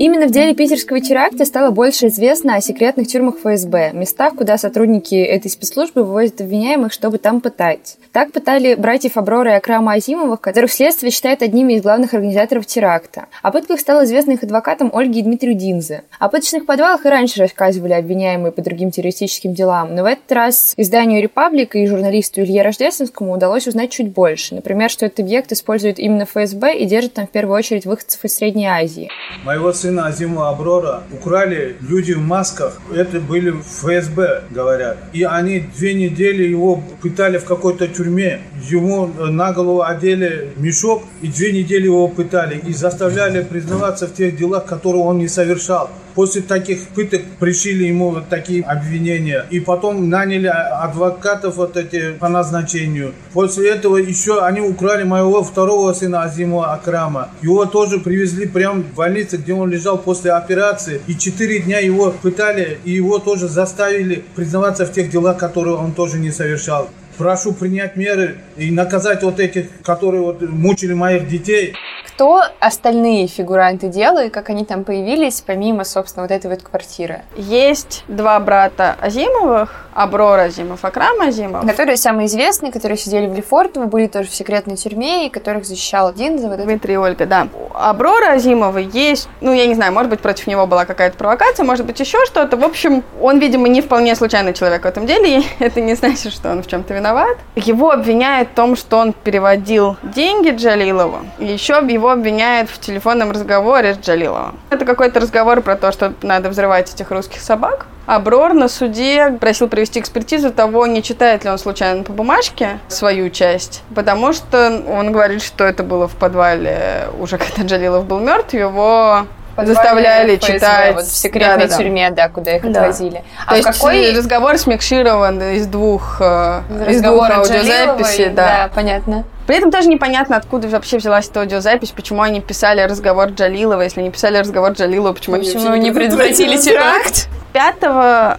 Именно 0.00 0.28
в 0.28 0.30
деле 0.30 0.54
питерского 0.54 1.02
теракта 1.02 1.44
стало 1.44 1.72
больше 1.72 2.06
известно 2.06 2.54
о 2.54 2.62
секретных 2.62 3.06
тюрьмах 3.06 3.34
ФСБ, 3.36 3.90
местах, 3.92 4.34
куда 4.34 4.56
сотрудники 4.56 5.14
этой 5.14 5.50
спецслужбы 5.50 6.04
вывозят 6.04 6.40
обвиняемых, 6.40 6.90
чтобы 6.90 7.18
там 7.18 7.42
пытать. 7.42 7.98
Так 8.10 8.32
пытали 8.32 8.76
братьев 8.76 9.18
Аброра 9.18 9.50
и 9.50 9.56
Акрама 9.56 9.92
Азимовых, 9.92 10.40
которых 10.40 10.72
следствие 10.72 11.10
считает 11.10 11.42
одними 11.42 11.74
из 11.74 11.82
главных 11.82 12.14
организаторов 12.14 12.64
теракта. 12.64 13.26
О 13.42 13.52
пытках 13.52 13.78
стало 13.78 14.06
известно 14.06 14.32
их 14.32 14.42
адвокатам 14.42 14.90
Ольге 14.94 15.20
и 15.20 15.22
Дмитрию 15.22 15.54
Динзе. 15.54 16.04
О 16.18 16.30
пыточных 16.30 16.64
подвалах 16.64 17.04
и 17.04 17.10
раньше 17.10 17.38
рассказывали 17.38 17.92
обвиняемые 17.92 18.52
по 18.52 18.62
другим 18.62 18.90
террористическим 18.90 19.52
делам, 19.52 19.94
но 19.94 20.04
в 20.04 20.06
этот 20.06 20.32
раз 20.32 20.72
изданию 20.78 21.22
«Репаблика» 21.22 21.76
и 21.78 21.86
журналисту 21.86 22.40
Илье 22.40 22.62
Рождественскому 22.62 23.34
удалось 23.34 23.68
узнать 23.68 23.90
чуть 23.90 24.10
больше. 24.12 24.54
Например, 24.54 24.88
что 24.88 25.04
этот 25.04 25.20
объект 25.20 25.52
использует 25.52 25.98
именно 25.98 26.24
ФСБ 26.24 26.78
и 26.78 26.86
держит 26.86 27.12
там 27.12 27.26
в 27.26 27.30
первую 27.30 27.58
очередь 27.58 27.84
выходцев 27.84 28.24
из 28.24 28.34
Средней 28.34 28.66
Азии. 28.66 29.10
Моего 29.44 29.74
сына 29.74 29.89
Азима 29.98 30.48
Аброра 30.48 31.02
украли 31.12 31.76
люди 31.80 32.12
в 32.12 32.20
масках. 32.20 32.80
Это 32.94 33.20
были 33.20 33.50
ФСБ, 33.50 34.44
говорят. 34.50 34.98
И 35.12 35.22
они 35.22 35.60
две 35.76 35.94
недели 35.94 36.44
его 36.44 36.82
пытали 37.02 37.38
в 37.38 37.44
какой-то 37.44 37.88
тюрьме. 37.88 38.40
Ему 38.68 39.06
на 39.06 39.52
голову 39.52 39.82
одели 39.82 40.52
мешок 40.56 41.02
и 41.22 41.28
две 41.28 41.52
недели 41.52 41.84
его 41.84 42.08
пытали. 42.08 42.60
И 42.66 42.72
заставляли 42.72 43.42
признаваться 43.42 44.06
в 44.06 44.14
тех 44.14 44.36
делах, 44.36 44.64
которые 44.66 45.02
он 45.02 45.18
не 45.18 45.28
совершал. 45.28 45.90
После 46.14 46.42
таких 46.42 46.88
пыток 46.88 47.22
пришили 47.38 47.84
ему 47.84 48.10
вот 48.10 48.28
такие 48.28 48.62
обвинения. 48.62 49.46
И 49.50 49.60
потом 49.60 50.08
наняли 50.08 50.46
адвокатов 50.46 51.56
вот 51.56 51.76
эти 51.76 52.12
по 52.12 52.28
назначению. 52.28 53.14
После 53.32 53.70
этого 53.70 53.96
еще 53.96 54.44
они 54.44 54.60
украли 54.60 55.04
моего 55.04 55.42
второго 55.42 55.92
сына 55.92 56.22
Азимова 56.22 56.72
Акрама. 56.72 57.30
Его 57.42 57.64
тоже 57.66 58.00
привезли 58.00 58.46
прямо 58.46 58.82
в 58.82 58.94
больницу, 58.94 59.38
где 59.38 59.52
он 59.52 59.70
лежал 59.70 59.98
после 59.98 60.32
операции. 60.32 61.00
И 61.06 61.16
четыре 61.16 61.60
дня 61.60 61.78
его 61.78 62.10
пытали, 62.10 62.78
и 62.84 62.92
его 62.92 63.18
тоже 63.18 63.48
заставили 63.48 64.24
признаваться 64.34 64.86
в 64.86 64.92
тех 64.92 65.10
делах, 65.10 65.38
которые 65.38 65.76
он 65.76 65.92
тоже 65.92 66.18
не 66.18 66.30
совершал. 66.30 66.88
Прошу 67.16 67.52
принять 67.52 67.96
меры 67.96 68.38
и 68.56 68.70
наказать 68.70 69.22
вот 69.22 69.40
этих, 69.40 69.66
которые 69.82 70.22
вот 70.22 70.40
мучили 70.40 70.94
моих 70.94 71.28
детей. 71.28 71.74
Кто 72.20 72.42
остальные 72.60 73.28
фигуранты 73.28 73.88
дела 73.88 74.26
и 74.26 74.28
как 74.28 74.50
они 74.50 74.66
там 74.66 74.84
появились, 74.84 75.40
помимо, 75.40 75.84
собственно, 75.84 76.24
вот 76.24 76.30
этой 76.30 76.50
вот 76.50 76.62
квартиры? 76.62 77.22
Есть 77.34 78.04
два 78.08 78.38
брата 78.40 78.94
Азимовых, 79.00 79.86
Аброр 79.94 80.38
Азимов, 80.38 80.84
Акрам 80.84 81.18
Азимов. 81.22 81.66
Которые 81.66 81.96
самые 81.96 82.26
известные, 82.26 82.72
которые 82.72 82.98
сидели 82.98 83.26
в 83.26 83.34
Лефортово, 83.34 83.86
были 83.86 84.06
тоже 84.06 84.28
в 84.28 84.34
секретной 84.34 84.76
тюрьме, 84.76 85.26
и 85.26 85.30
которых 85.30 85.64
защищал 85.64 86.08
один 86.08 86.38
за 86.38 86.48
вот 86.48 86.56
это. 86.56 86.64
Дмитрий 86.64 86.94
и 86.94 86.96
Ольга, 86.98 87.24
да. 87.24 87.48
У 87.54 87.74
Аброра 87.74 88.32
Азимова 88.32 88.76
есть, 88.76 89.26
ну, 89.40 89.54
я 89.54 89.64
не 89.64 89.74
знаю, 89.74 89.94
может 89.94 90.10
быть, 90.10 90.20
против 90.20 90.46
него 90.46 90.66
была 90.66 90.84
какая-то 90.84 91.16
провокация, 91.16 91.64
может 91.64 91.86
быть, 91.86 91.98
еще 92.00 92.18
что-то. 92.26 92.58
В 92.58 92.64
общем, 92.64 93.02
он, 93.22 93.38
видимо, 93.38 93.66
не 93.66 93.80
вполне 93.80 94.14
случайный 94.14 94.52
человек 94.52 94.82
в 94.82 94.86
этом 94.86 95.06
деле, 95.06 95.38
и 95.38 95.46
это 95.58 95.80
не 95.80 95.94
значит, 95.94 96.34
что 96.34 96.50
он 96.50 96.62
в 96.62 96.66
чем-то 96.66 96.92
виноват. 96.92 97.38
Его 97.56 97.90
обвиняют 97.90 98.50
в 98.50 98.54
том, 98.54 98.76
что 98.76 98.98
он 98.98 99.14
переводил 99.14 99.96
деньги 100.02 100.50
Джалилову, 100.50 101.20
и 101.38 101.46
еще 101.46 101.80
его 101.88 102.09
обвиняют 102.10 102.70
в 102.70 102.78
телефонном 102.78 103.30
разговоре 103.30 103.94
с 103.94 103.98
Джалиловым. 103.98 104.58
Это 104.70 104.84
какой-то 104.84 105.20
разговор 105.20 105.60
про 105.60 105.76
то, 105.76 105.92
что 105.92 106.12
надо 106.22 106.48
взрывать 106.50 106.92
этих 106.92 107.10
русских 107.10 107.40
собак. 107.40 107.86
Аброр 108.06 108.54
на 108.54 108.68
суде 108.68 109.36
просил 109.40 109.68
провести 109.68 110.00
экспертизу 110.00 110.50
того, 110.50 110.86
не 110.86 111.02
читает 111.02 111.44
ли 111.44 111.50
он 111.50 111.58
случайно 111.58 112.02
по 112.02 112.12
бумажке 112.12 112.80
свою 112.88 113.30
часть, 113.30 113.82
потому 113.94 114.32
что 114.32 114.82
он 114.88 115.12
говорит, 115.12 115.42
что 115.42 115.64
это 115.64 115.82
было 115.82 116.08
в 116.08 116.16
подвале 116.16 117.08
уже 117.18 117.38
когда 117.38 117.62
Джалилов 117.62 118.06
был 118.06 118.18
мертв, 118.18 118.54
его 118.54 119.26
заставляли 119.56 120.36
ФСБ, 120.36 120.52
читать. 120.54 120.94
Вот 120.94 121.04
в 121.04 121.14
секретной 121.14 121.66
Да-да-да. 121.66 121.76
тюрьме, 121.76 122.10
да, 122.10 122.28
куда 122.28 122.56
их 122.56 122.62
Да. 122.62 122.80
отвозили. 122.80 123.18
То 123.18 123.22
а 123.46 123.56
есть 123.56 123.68
какой 123.68 124.16
разговор 124.16 124.58
смикширован 124.58 125.40
из 125.42 125.66
двух, 125.66 126.16
э, 126.20 126.62
из 126.88 127.02
двух 127.02 127.30
аудиозаписей, 127.30 128.30
да. 128.30 128.46
да, 128.46 128.70
понятно. 128.74 129.24
При 129.50 129.56
этом 129.56 129.72
тоже 129.72 129.88
непонятно, 129.88 130.36
откуда 130.36 130.68
вообще 130.68 130.98
взялась 130.98 131.28
эта 131.28 131.40
аудиозапись, 131.40 131.90
почему 131.90 132.22
они 132.22 132.40
писали 132.40 132.82
разговор 132.82 133.30
Джалилова, 133.30 133.82
если 133.82 133.98
они 133.98 134.12
писали 134.12 134.38
разговор 134.38 134.70
Джалилова, 134.74 135.12
почему, 135.12 135.34
они 135.34 135.44
Почему 135.44 135.74
не 135.74 135.90
предотвратили 135.90 136.56
теракт? 136.56 137.28
5 137.52 137.76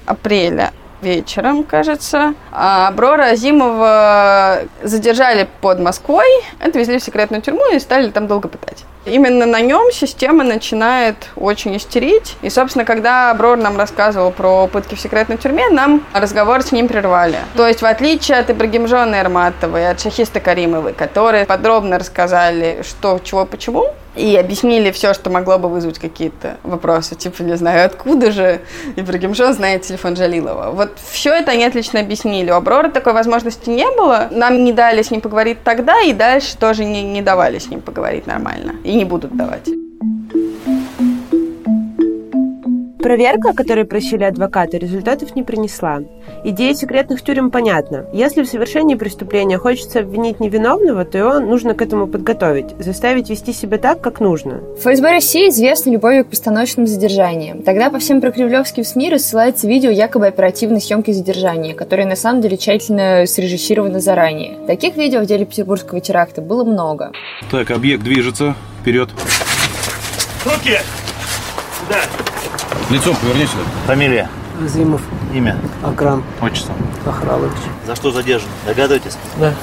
апреля 0.05 0.71
вечером, 1.01 1.65
кажется, 1.65 2.33
а 2.53 2.89
Брора 2.91 3.23
Азимова 3.23 4.61
задержали 4.83 5.49
под 5.59 5.81
Москвой, 5.81 6.29
отвезли 6.61 6.97
в 6.97 7.03
секретную 7.03 7.41
тюрьму 7.41 7.63
и 7.73 7.79
стали 7.79 8.09
там 8.09 8.27
долго 8.27 8.47
пытать. 8.47 8.85
Именно 9.05 9.45
на 9.45 9.61
нем 9.61 9.91
система 9.91 10.43
начинает 10.43 11.15
очень 11.35 11.75
истерить. 11.77 12.37
И, 12.41 12.49
собственно, 12.49 12.85
когда 12.85 13.33
Брор 13.33 13.57
нам 13.57 13.77
рассказывал 13.77 14.31
про 14.31 14.67
пытки 14.67 14.95
в 14.95 14.99
секретной 14.99 15.37
тюрьме, 15.37 15.69
нам 15.69 16.03
разговор 16.13 16.61
с 16.61 16.71
ним 16.71 16.87
прервали. 16.87 17.37
То 17.55 17.67
есть, 17.67 17.81
в 17.81 17.85
отличие 17.85 18.37
от 18.37 18.49
Ибрагимжона 18.49 19.15
и 19.15 19.81
от 19.81 19.99
Шахиста 19.99 20.39
Каримовой, 20.39 20.93
которые 20.93 21.45
подробно 21.45 21.97
рассказали, 21.97 22.83
что, 22.83 23.19
чего, 23.23 23.45
почему, 23.45 23.87
и 24.15 24.35
объяснили 24.35 24.91
все, 24.91 25.13
что 25.13 25.29
могло 25.29 25.57
бы 25.57 25.69
вызвать 25.69 25.97
какие-то 25.97 26.57
вопросы, 26.63 27.15
типа, 27.15 27.43
не 27.43 27.55
знаю, 27.55 27.85
откуда 27.85 28.31
же 28.31 28.61
Ибрагимжон 28.97 29.53
знает 29.53 29.83
телефон 29.83 30.15
Джалилова. 30.15 30.71
Вот 30.71 30.91
все 31.11 31.33
это 31.33 31.51
они 31.51 31.63
отлично 31.63 32.01
объяснили. 32.01 32.51
У 32.51 32.55
Аброра 32.55 32.89
такой 32.89 33.13
возможности 33.13 33.69
не 33.69 33.89
было. 33.95 34.27
Нам 34.31 34.63
не 34.65 34.73
дали 34.73 35.01
с 35.01 35.11
ним 35.11 35.21
поговорить 35.21 35.63
тогда, 35.63 36.01
и 36.01 36.11
дальше 36.11 36.57
тоже 36.57 36.83
не, 36.83 37.03
не 37.03 37.21
давали 37.21 37.59
с 37.59 37.69
ним 37.69 37.79
поговорить 37.79 38.27
нормально. 38.27 38.75
Не 38.95 39.05
будут 39.05 39.35
давать. 39.35 39.69
Проверка, 43.01 43.53
которой 43.53 43.85
просили 43.85 44.23
адвокаты, 44.23 44.77
результатов 44.77 45.35
не 45.35 45.41
принесла. 45.41 46.01
Идея 46.43 46.75
секретных 46.75 47.23
тюрем 47.23 47.49
понятна. 47.49 48.05
Если 48.13 48.43
в 48.43 48.47
совершении 48.47 48.93
преступления 48.93 49.57
хочется 49.57 50.01
обвинить 50.01 50.39
невиновного, 50.39 51.03
то 51.03 51.17
его 51.17 51.39
нужно 51.39 51.73
к 51.73 51.81
этому 51.81 52.05
подготовить, 52.05 52.75
заставить 52.77 53.29
вести 53.31 53.53
себя 53.53 53.79
так, 53.79 54.01
как 54.01 54.19
нужно. 54.19 54.61
ФСБ 54.77 55.09
России 55.09 55.49
известна 55.49 55.91
любовью 55.91 56.25
к 56.25 56.29
постановочным 56.29 56.85
задержаниям. 56.85 57.63
Тогда 57.63 57.89
по 57.89 57.97
всем 57.97 58.21
прокремлевским 58.21 58.83
СМИ 58.83 59.09
рассылается 59.09 59.67
видео 59.67 59.89
якобы 59.89 60.27
оперативной 60.27 60.79
съемки 60.79 61.09
задержания, 61.09 61.73
которое 61.73 62.05
на 62.05 62.15
самом 62.15 62.41
деле 62.41 62.57
тщательно 62.57 63.25
срежиссировано 63.25 63.99
заранее. 63.99 64.57
Таких 64.67 64.95
видео 64.95 65.21
в 65.21 65.25
деле 65.25 65.45
петербургского 65.45 66.01
теракта 66.01 66.41
было 66.41 66.63
много. 66.63 67.11
Так, 67.49 67.71
объект 67.71 68.03
движется. 68.03 68.55
Вперед. 68.81 69.09
Руки! 70.45 70.77
Сюда! 71.79 72.30
Лицом 72.89 73.15
поверни 73.15 73.45
сюда. 73.45 73.63
Фамилия, 73.87 74.29
Азимов 74.63 75.01
имя, 75.33 75.57
Акрам 75.83 76.23
отчество. 76.41 76.73
Ахралович. 77.05 77.57
За 77.85 77.95
что 77.95 78.11
задержан? 78.11 78.49
Догадываетесь? 78.65 79.17
Да. 79.37 79.53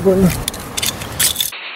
Огонь. 0.00 0.26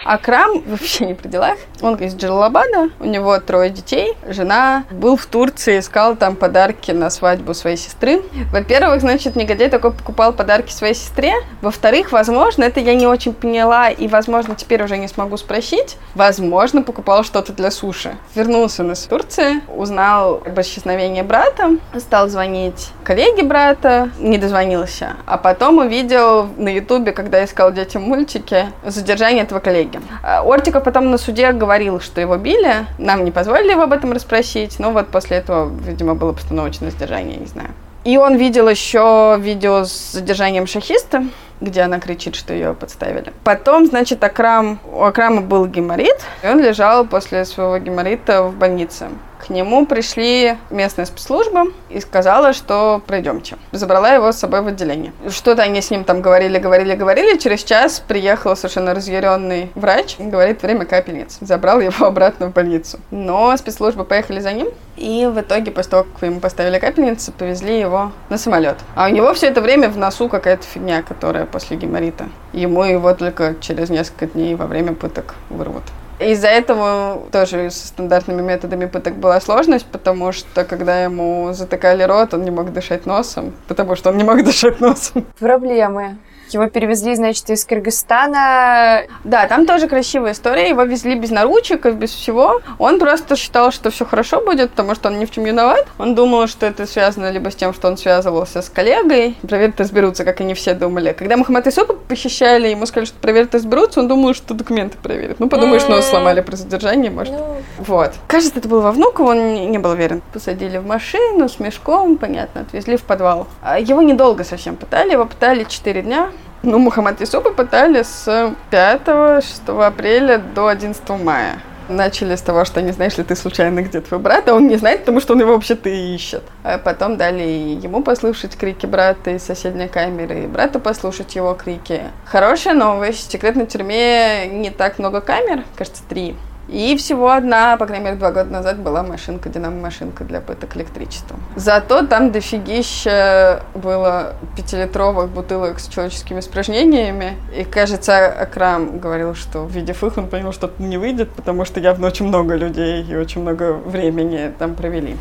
Акрам 0.05 0.61
вообще 0.67 1.05
не 1.05 1.13
при 1.13 1.27
делах. 1.29 1.57
Он 1.83 1.95
из 1.95 2.15
Джалалабада, 2.15 2.91
у 3.01 3.05
него 3.05 3.37
трое 3.39 3.69
детей, 3.69 4.15
жена. 4.25 4.85
Был 4.89 5.17
в 5.17 5.25
Турции, 5.25 5.79
искал 5.79 6.15
там 6.15 6.37
подарки 6.37 6.91
на 6.91 7.09
свадьбу 7.09 7.53
своей 7.53 7.75
сестры. 7.75 8.21
Во-первых, 8.53 9.01
значит, 9.01 9.35
негодяй 9.35 9.69
такой 9.69 9.91
покупал 9.91 10.31
подарки 10.31 10.71
своей 10.71 10.93
сестре. 10.93 11.33
Во-вторых, 11.61 12.13
возможно, 12.13 12.63
это 12.63 12.79
я 12.79 12.95
не 12.95 13.05
очень 13.05 13.33
поняла, 13.33 13.89
и, 13.89 14.07
возможно, 14.07 14.55
теперь 14.55 14.81
уже 14.81 14.95
не 14.97 15.09
смогу 15.09 15.35
спросить. 15.35 15.97
Возможно, 16.15 16.83
покупал 16.83 17.25
что-то 17.25 17.51
для 17.51 17.69
суши. 17.69 18.15
Вернулся 18.33 18.83
он 18.83 18.93
из 18.93 19.01
Турции, 19.01 19.61
узнал 19.67 20.41
об 20.45 20.61
исчезновении 20.61 21.21
брата, 21.21 21.71
стал 21.99 22.29
звонить 22.29 22.91
коллеге 23.03 23.43
брата, 23.43 24.09
не 24.19 24.37
дозвонился. 24.37 25.17
А 25.25 25.37
потом 25.37 25.79
увидел 25.79 26.47
на 26.55 26.69
ютубе, 26.69 27.11
когда 27.11 27.43
искал 27.43 27.73
детям 27.73 28.03
мультики, 28.03 28.67
задержание 28.85 29.43
этого 29.43 29.59
коллеги. 29.59 29.99
А, 30.23 30.43
Ортиков 30.43 30.83
потом 30.83 31.11
на 31.11 31.17
суде 31.17 31.51
говорил, 31.51 31.72
что 31.99 32.21
его 32.21 32.37
били. 32.37 32.85
Нам 32.97 33.25
не 33.25 33.31
позволили 33.31 33.71
его 33.71 33.83
об 33.83 33.93
этом 33.93 34.11
расспросить. 34.11 34.79
Но 34.79 34.91
вот 34.91 35.09
после 35.09 35.37
этого, 35.37 35.69
видимо, 35.69 36.15
было 36.15 36.33
постановочное 36.33 36.91
задержание, 36.91 37.37
не 37.37 37.47
знаю. 37.47 37.69
И 38.03 38.17
он 38.17 38.35
видел 38.35 38.67
еще 38.67 39.37
видео 39.39 39.85
с 39.85 40.11
задержанием 40.11 40.67
шахиста, 40.67 41.23
где 41.61 41.81
она 41.81 41.99
кричит, 41.99 42.35
что 42.35 42.53
ее 42.53 42.73
подставили. 42.73 43.31
Потом, 43.45 43.85
значит, 43.85 44.21
Акрам, 44.23 44.79
у 44.91 45.03
Акрама 45.03 45.41
был 45.41 45.65
геморрит, 45.65 46.17
и 46.43 46.47
он 46.47 46.59
лежал 46.59 47.05
после 47.05 47.45
своего 47.45 47.77
геморрита 47.77 48.43
в 48.43 48.55
больнице. 48.55 49.07
К 49.45 49.49
нему 49.49 49.85
пришли 49.85 50.57
местная 50.69 51.05
спецслужба 51.05 51.65
и 51.89 51.99
сказала, 51.99 52.53
что 52.53 53.01
пройдемте. 53.05 53.57
Забрала 53.73 54.13
его 54.13 54.31
с 54.31 54.37
собой 54.37 54.61
в 54.61 54.67
отделение. 54.67 55.11
Что-то 55.27 55.63
они 55.63 55.81
с 55.81 55.91
ним 55.91 56.05
там 56.05 56.21
говорили, 56.21 56.59
говорили, 56.59 56.95
говорили. 56.95 57.37
Через 57.37 57.63
час 57.63 58.01
приехал 58.07 58.55
совершенно 58.55 58.93
разъяренный 58.93 59.69
врач 59.75 60.15
говорит, 60.17 60.63
время 60.63 60.85
капельниц. 60.85 61.39
Забрал 61.41 61.81
его 61.81 62.05
обратно 62.05 62.47
в 62.47 62.53
больницу. 62.53 62.99
Но 63.11 63.55
спецслужбы 63.57 64.05
поехали 64.05 64.39
за 64.39 64.53
ним, 64.53 64.69
и 64.95 65.29
в 65.29 65.39
итоге, 65.41 65.71
после 65.71 65.91
того, 65.91 66.03
как 66.05 66.29
ему 66.29 66.39
поставили 66.39 66.79
капельницы, 66.79 67.33
повезли 67.33 67.77
его 67.77 68.13
на 68.29 68.37
самолет. 68.37 68.77
А 68.95 69.07
у 69.07 69.09
него 69.09 69.33
все 69.33 69.47
это 69.47 69.59
время 69.59 69.89
в 69.89 69.97
носу 69.97 70.29
какая-то 70.29 70.63
фигня, 70.63 71.01
которая 71.01 71.45
после 71.45 71.75
геморрита. 71.75 72.29
Ему 72.53 72.83
его 72.85 73.13
только 73.13 73.55
через 73.59 73.89
несколько 73.89 74.27
дней 74.27 74.55
во 74.55 74.67
время 74.67 74.93
пыток 74.93 75.35
вырвут. 75.49 75.83
Из-за 76.19 76.47
этого 76.47 77.23
тоже 77.31 77.69
со 77.69 77.87
стандартными 77.87 78.41
методами 78.41 78.85
пыток 78.85 79.15
была 79.15 79.41
сложность, 79.41 79.85
потому 79.85 80.31
что 80.31 80.63
когда 80.63 81.03
ему 81.03 81.51
затыкали 81.53 82.03
рот, 82.03 82.33
он 82.33 82.43
не 82.43 82.51
мог 82.51 82.71
дышать 82.71 83.05
носом, 83.05 83.53
потому 83.67 83.95
что 83.95 84.09
он 84.09 84.17
не 84.17 84.23
мог 84.23 84.43
дышать 84.45 84.79
носом. 84.79 85.25
Проблемы. 85.39 86.17
Его 86.51 86.67
перевезли, 86.67 87.15
значит, 87.15 87.49
из 87.49 87.65
Кыргызстана. 87.65 89.03
Да, 89.23 89.47
там 89.47 89.65
тоже 89.65 89.87
красивая 89.87 90.33
история. 90.33 90.69
Его 90.69 90.83
везли 90.83 91.15
без 91.15 91.31
наручников, 91.31 91.95
без 91.95 92.11
всего. 92.11 92.61
Он 92.77 92.99
просто 92.99 93.35
считал, 93.35 93.71
что 93.71 93.89
все 93.89 94.05
хорошо 94.05 94.41
будет, 94.41 94.71
потому 94.71 94.95
что 94.95 95.09
он 95.09 95.19
ни 95.19 95.25
в 95.25 95.31
чем 95.31 95.43
виноват. 95.43 95.87
Он 95.97 96.15
думал, 96.15 96.47
что 96.47 96.65
это 96.65 96.85
связано 96.85 97.31
либо 97.31 97.49
с 97.49 97.55
тем, 97.55 97.73
что 97.73 97.87
он 97.87 97.97
связывался 97.97 98.61
с 98.61 98.69
коллегой. 98.69 99.35
Проверят 99.47 99.79
разберутся, 99.79 100.23
как 100.25 100.41
они 100.41 100.53
все 100.53 100.73
думали. 100.73 101.13
Когда 101.17 101.37
Мухаммад 101.37 101.67
Исупа 101.67 101.93
похищали, 101.93 102.67
ему 102.69 102.85
сказали, 102.85 103.05
что 103.05 103.19
проверят 103.19 103.53
разберутся, 103.55 103.99
он 103.99 104.07
думал, 104.07 104.33
что 104.33 104.53
документы 104.53 104.97
проверят. 105.01 105.39
Ну, 105.39 105.49
подумаешь, 105.49 105.87
нос 105.87 106.05
сломали 106.05 106.41
при 106.41 106.55
задержании, 106.55 107.09
может. 107.09 107.33
Вот. 107.77 108.11
Кажется, 108.27 108.59
это 108.59 108.67
был 108.67 108.81
во 108.81 108.91
Внуково, 108.91 109.31
он 109.31 109.53
не- 109.53 109.65
не 109.65 109.77
был 109.79 109.91
уверен. 109.91 110.21
Посадили 110.33 110.77
в 110.77 110.85
машину 110.85 111.49
с 111.49 111.59
мешком, 111.59 112.17
понятно, 112.17 112.61
отвезли 112.61 112.97
в 112.97 113.03
подвал. 113.03 113.47
А 113.61 113.79
Его 113.79 114.01
недолго 114.01 114.43
совсем 114.43 114.75
пытали, 114.75 115.11
его 115.13 115.25
пытали 115.25 115.63
4 115.63 116.01
дня. 116.01 116.29
Ну, 116.65 116.79
Мухаммад 116.79 117.21
Исупа 117.21 117.51
пытали 117.51 118.03
с 118.03 118.25
5-6 118.71 119.85
апреля 119.85 120.37
до 120.37 120.67
11 120.67 121.09
мая. 121.21 121.59
Начали 121.89 122.37
с 122.37 122.41
того, 122.41 122.63
что 122.63 122.81
не 122.81 122.93
знаешь 122.93 123.17
ли 123.17 123.25
ты 123.25 123.35
случайно, 123.35 123.81
где 123.81 123.99
твой 123.99 124.21
брат, 124.21 124.47
а 124.47 124.53
он 124.53 124.67
не 124.67 124.77
знает, 124.77 125.01
потому 125.01 125.19
что 125.19 125.33
он 125.33 125.41
его 125.41 125.55
вообще-то 125.55 125.89
и 125.89 126.15
ищет. 126.15 126.41
А 126.63 126.77
потом 126.77 127.17
дали 127.17 127.43
ему 127.43 128.01
послушать 128.01 128.55
крики 128.55 128.85
брата 128.85 129.31
из 129.31 129.43
соседней 129.43 129.89
камеры, 129.89 130.45
и 130.45 130.47
брату 130.47 130.79
послушать 130.79 131.35
его 131.35 131.53
крики. 131.53 132.03
Хорошая 132.23 132.75
новость. 132.75 133.27
В 133.27 133.31
секретной 133.33 133.65
тюрьме 133.65 134.47
не 134.47 134.69
так 134.69 134.99
много 134.99 135.19
камер, 135.19 135.65
кажется, 135.75 136.03
три. 136.07 136.37
И 136.69 136.95
всего 136.97 137.29
одна, 137.31 137.77
по 137.77 137.85
крайней 137.85 138.05
мере, 138.05 138.17
два 138.17 138.31
года 138.31 138.49
назад 138.49 138.79
была 138.79 139.03
машинка, 139.03 139.49
динамо-машинка 139.49 140.23
для 140.23 140.39
пыток 140.39 140.77
электричеством. 140.77 141.43
Зато 141.55 142.05
там 142.05 142.31
дофигища 142.31 143.63
было 143.75 144.35
пятилитровых 144.55 145.29
бутылок 145.29 145.79
с 145.79 145.87
человеческими 145.87 146.39
испражнениями. 146.39 147.37
И, 147.55 147.63
кажется, 147.63 148.27
Акрам 148.27 148.99
говорил, 148.99 149.35
что, 149.35 149.61
увидев 149.61 150.03
их, 150.03 150.17
он 150.17 150.27
понял, 150.27 150.53
что 150.53 150.71
не 150.79 150.97
выйдет, 150.97 151.31
потому 151.31 151.65
что 151.65 151.79
явно 151.79 152.07
очень 152.07 152.27
много 152.27 152.55
людей 152.55 153.03
и 153.03 153.15
очень 153.15 153.41
много 153.41 153.73
времени 153.73 154.51
там 154.57 154.75
провели. 154.75 155.17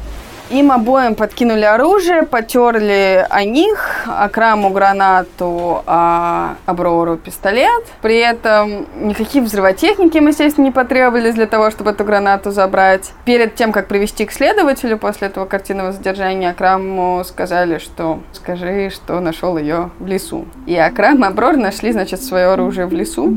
Им 0.53 0.71
обоим 0.71 1.15
подкинули 1.15 1.63
оружие, 1.63 2.25
потерли 2.25 3.27
о 3.31 3.43
них, 3.43 4.05
Акраму 4.07 4.69
гранату, 4.69 5.83
а 5.87 6.57
Аброру 6.67 7.17
пистолет. 7.17 7.85
При 8.03 8.19
этом 8.19 8.87
никакие 9.01 9.43
взрывотехники 9.43 10.19
им, 10.19 10.29
естественно, 10.29 10.67
не 10.67 10.71
потребовались 10.71 11.35
для 11.35 11.47
того, 11.47 11.71
чтобы 11.71 11.93
эту 11.93 12.05
гранату 12.05 12.51
забрать. 12.51 13.13
Перед 13.25 13.55
тем, 13.55 13.73
как 13.73 13.89
привести 13.89 14.27
к 14.27 14.33
следователю 14.33 14.99
после 14.99 15.29
этого 15.29 15.47
картинного 15.47 15.93
задержания, 15.93 16.51
Акраму 16.51 17.25
сказали, 17.25 17.79
что 17.79 18.21
скажи, 18.33 18.91
что 18.91 19.21
нашел 19.21 19.57
ее 19.57 19.89
в 19.99 20.07
лесу. 20.07 20.45
И 20.67 20.77
Акрам 20.77 21.25
и 21.25 21.29
Аброр 21.29 21.57
нашли, 21.57 21.93
значит, 21.93 22.23
свое 22.23 22.49
оружие 22.49 22.87
в 22.87 22.93
лесу. 22.93 23.35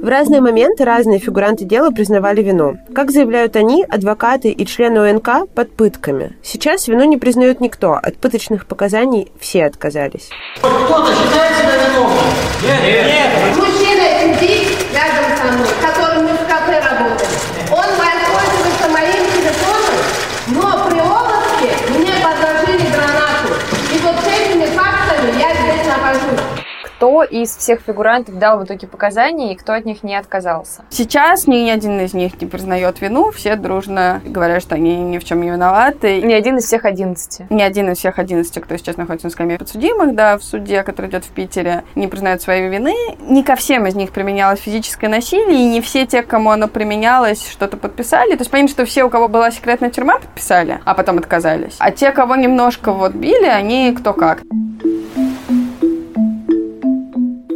В 0.00 0.06
разные 0.06 0.40
моменты 0.40 0.84
разные 0.84 1.18
фигуранты 1.18 1.64
дела 1.64 1.90
признавали 1.90 2.40
вину. 2.40 2.78
Как 2.94 3.10
заявляют 3.10 3.56
они, 3.56 3.82
адвокаты 3.82 4.50
и 4.50 4.64
члены 4.64 5.00
УНК 5.00 5.48
под 5.52 5.72
пытками. 5.72 6.36
Сейчас 6.40 6.86
вину 6.86 7.02
не 7.02 7.16
признают 7.16 7.60
никто. 7.60 7.94
От 7.94 8.16
пыточных 8.16 8.66
показаний 8.66 9.32
все 9.40 9.66
отказались. 9.66 10.30
Кто-то 10.60 11.12
считает 11.12 11.56
себя 11.56 11.88
виновным? 11.88 12.24
Нет, 12.62 13.06
нет. 13.06 13.56
Мужчина 13.56 14.38
сидит 14.38 14.78
рядом 14.94 15.36
со 15.36 15.52
мной, 15.52 15.68
который 15.82 16.22
мы 16.22 16.28
в 16.28 16.46
кафе 16.48 16.78
работали. 16.78 17.34
Он 17.72 17.90
воспользуется 17.98 18.88
моим 18.92 19.24
телефоном, 19.34 19.98
но 20.46 20.88
при 20.88 21.00
обыске 21.00 21.98
мне 21.98 22.12
подложили 22.22 22.86
гранату. 22.94 23.50
И 23.92 23.98
вот 23.98 24.14
с 24.14 24.28
этими 24.28 24.66
фактами 24.76 25.40
я 25.40 25.50
здесь 25.54 25.86
нахожусь 25.86 26.58
кто 26.98 27.22
из 27.22 27.56
всех 27.56 27.80
фигурантов 27.86 28.40
дал 28.40 28.58
в 28.58 28.64
итоге 28.64 28.88
показания 28.88 29.52
и 29.52 29.56
кто 29.56 29.72
от 29.72 29.84
них 29.84 30.02
не 30.02 30.16
отказался? 30.16 30.82
Сейчас 30.90 31.46
ни 31.46 31.70
один 31.70 32.00
из 32.00 32.12
них 32.12 32.40
не 32.40 32.48
признает 32.48 33.00
вину, 33.00 33.30
все 33.30 33.54
дружно 33.54 34.20
говорят, 34.24 34.60
что 34.62 34.74
они 34.74 34.96
ни 34.96 35.18
в 35.18 35.24
чем 35.24 35.40
не 35.40 35.50
виноваты. 35.50 36.20
Ни 36.20 36.32
один 36.32 36.56
из 36.56 36.64
всех 36.64 36.84
одиннадцати. 36.84 37.46
Ни 37.50 37.62
один 37.62 37.92
из 37.92 37.98
всех 37.98 38.18
одиннадцати, 38.18 38.58
кто 38.58 38.76
сейчас 38.76 38.96
находится 38.96 39.28
на 39.28 39.30
скамье 39.30 39.58
подсудимых, 39.58 40.16
да, 40.16 40.38
в 40.38 40.42
суде, 40.42 40.82
который 40.82 41.08
идет 41.08 41.24
в 41.24 41.28
Питере, 41.28 41.84
не 41.94 42.08
признают 42.08 42.42
своей 42.42 42.68
вины. 42.68 42.96
Не 43.20 43.44
ко 43.44 43.54
всем 43.54 43.86
из 43.86 43.94
них 43.94 44.10
применялось 44.10 44.58
физическое 44.58 45.06
насилие, 45.06 45.66
и 45.66 45.68
не 45.68 45.80
все 45.80 46.04
те, 46.04 46.22
кому 46.22 46.50
оно 46.50 46.66
применялось, 46.66 47.48
что-то 47.48 47.76
подписали. 47.76 48.32
То 48.32 48.40
есть 48.40 48.50
понятно, 48.50 48.74
что 48.74 48.84
все, 48.86 49.04
у 49.04 49.08
кого 49.08 49.28
была 49.28 49.52
секретная 49.52 49.90
тюрьма, 49.90 50.18
подписали, 50.18 50.80
а 50.84 50.94
потом 50.94 51.18
отказались. 51.18 51.76
А 51.78 51.92
те, 51.92 52.10
кого 52.10 52.34
немножко 52.34 52.90
вот 52.90 53.12
били, 53.12 53.46
они 53.46 53.94
кто 53.96 54.12
как. 54.14 54.42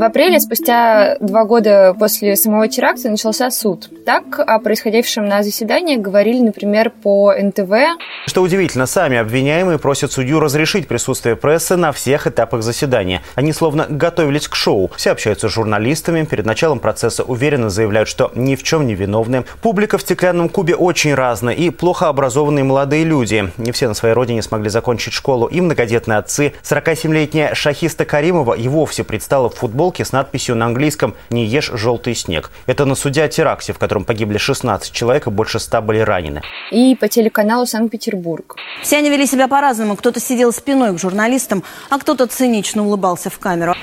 В 0.02 0.04
апреле, 0.04 0.40
спустя 0.40 1.16
два 1.20 1.44
года 1.44 1.94
после 1.96 2.34
самого 2.34 2.66
теракта, 2.66 3.08
начался 3.08 3.52
суд. 3.52 3.88
Так 4.04 4.40
о 4.40 4.58
происходившем 4.58 5.26
на 5.26 5.44
заседании 5.44 5.94
говорили, 5.94 6.40
например, 6.40 6.90
по 6.90 7.32
НТВ. 7.32 7.70
Что 8.26 8.42
удивительно, 8.42 8.86
сами 8.86 9.16
обвиняемые 9.16 9.78
просят 9.78 10.10
судью 10.10 10.40
разрешить 10.40 10.88
присутствие 10.88 11.36
прессы 11.36 11.76
на 11.76 11.92
всех 11.92 12.26
этапах 12.26 12.64
заседания. 12.64 13.22
Они 13.36 13.52
словно 13.52 13.86
готовились 13.88 14.48
к 14.48 14.56
шоу. 14.56 14.90
Все 14.96 15.12
общаются 15.12 15.48
с 15.48 15.52
журналистами, 15.52 16.24
перед 16.24 16.46
началом 16.46 16.80
процесса 16.80 17.22
уверенно 17.22 17.70
заявляют, 17.70 18.08
что 18.08 18.32
ни 18.34 18.56
в 18.56 18.64
чем 18.64 18.88
не 18.88 18.96
виновны. 18.96 19.44
Публика 19.60 19.98
в 19.98 20.02
стеклянном 20.02 20.48
кубе 20.48 20.74
очень 20.74 21.14
разная 21.14 21.54
и 21.54 21.70
плохо 21.70 22.08
образованные 22.08 22.64
молодые 22.64 23.04
люди. 23.04 23.52
Не 23.56 23.70
все 23.70 23.86
на 23.86 23.94
своей 23.94 24.16
родине 24.16 24.42
смогли 24.42 24.68
закончить 24.68 25.12
школу. 25.12 25.46
И 25.46 25.60
многодетные 25.60 26.18
отцы. 26.18 26.54
47-летняя 26.64 27.54
Шахиста 27.54 28.04
Каримова 28.04 28.54
и 28.54 28.66
вовсе 28.66 29.04
предстала 29.04 29.48
в 29.48 29.54
футбол 29.54 29.91
футболке 29.92 30.04
с 30.04 30.12
надписью 30.12 30.56
на 30.56 30.66
английском 30.66 31.14
«Не 31.30 31.44
ешь 31.44 31.70
желтый 31.74 32.14
снег». 32.14 32.50
Это 32.66 32.84
на 32.84 32.94
суде 32.94 33.24
о 33.24 33.28
теракте, 33.28 33.72
в 33.72 33.78
котором 33.78 34.04
погибли 34.04 34.38
16 34.38 34.92
человек 34.92 35.26
и 35.26 35.30
больше 35.30 35.58
100 35.58 35.82
были 35.82 35.98
ранены. 35.98 36.42
И 36.70 36.94
по 36.94 37.08
телеканалу 37.08 37.66
«Санкт-Петербург». 37.66 38.56
Все 38.82 38.98
они 38.98 39.10
вели 39.10 39.26
себя 39.26 39.48
по-разному. 39.48 39.96
Кто-то 39.96 40.20
сидел 40.20 40.52
спиной 40.52 40.94
к 40.94 41.00
журналистам, 41.00 41.62
а 41.90 41.98
кто-то 41.98 42.26
цинично 42.26 42.84
улыбался 42.84 43.28
в 43.28 43.38
камеру. 43.38 43.74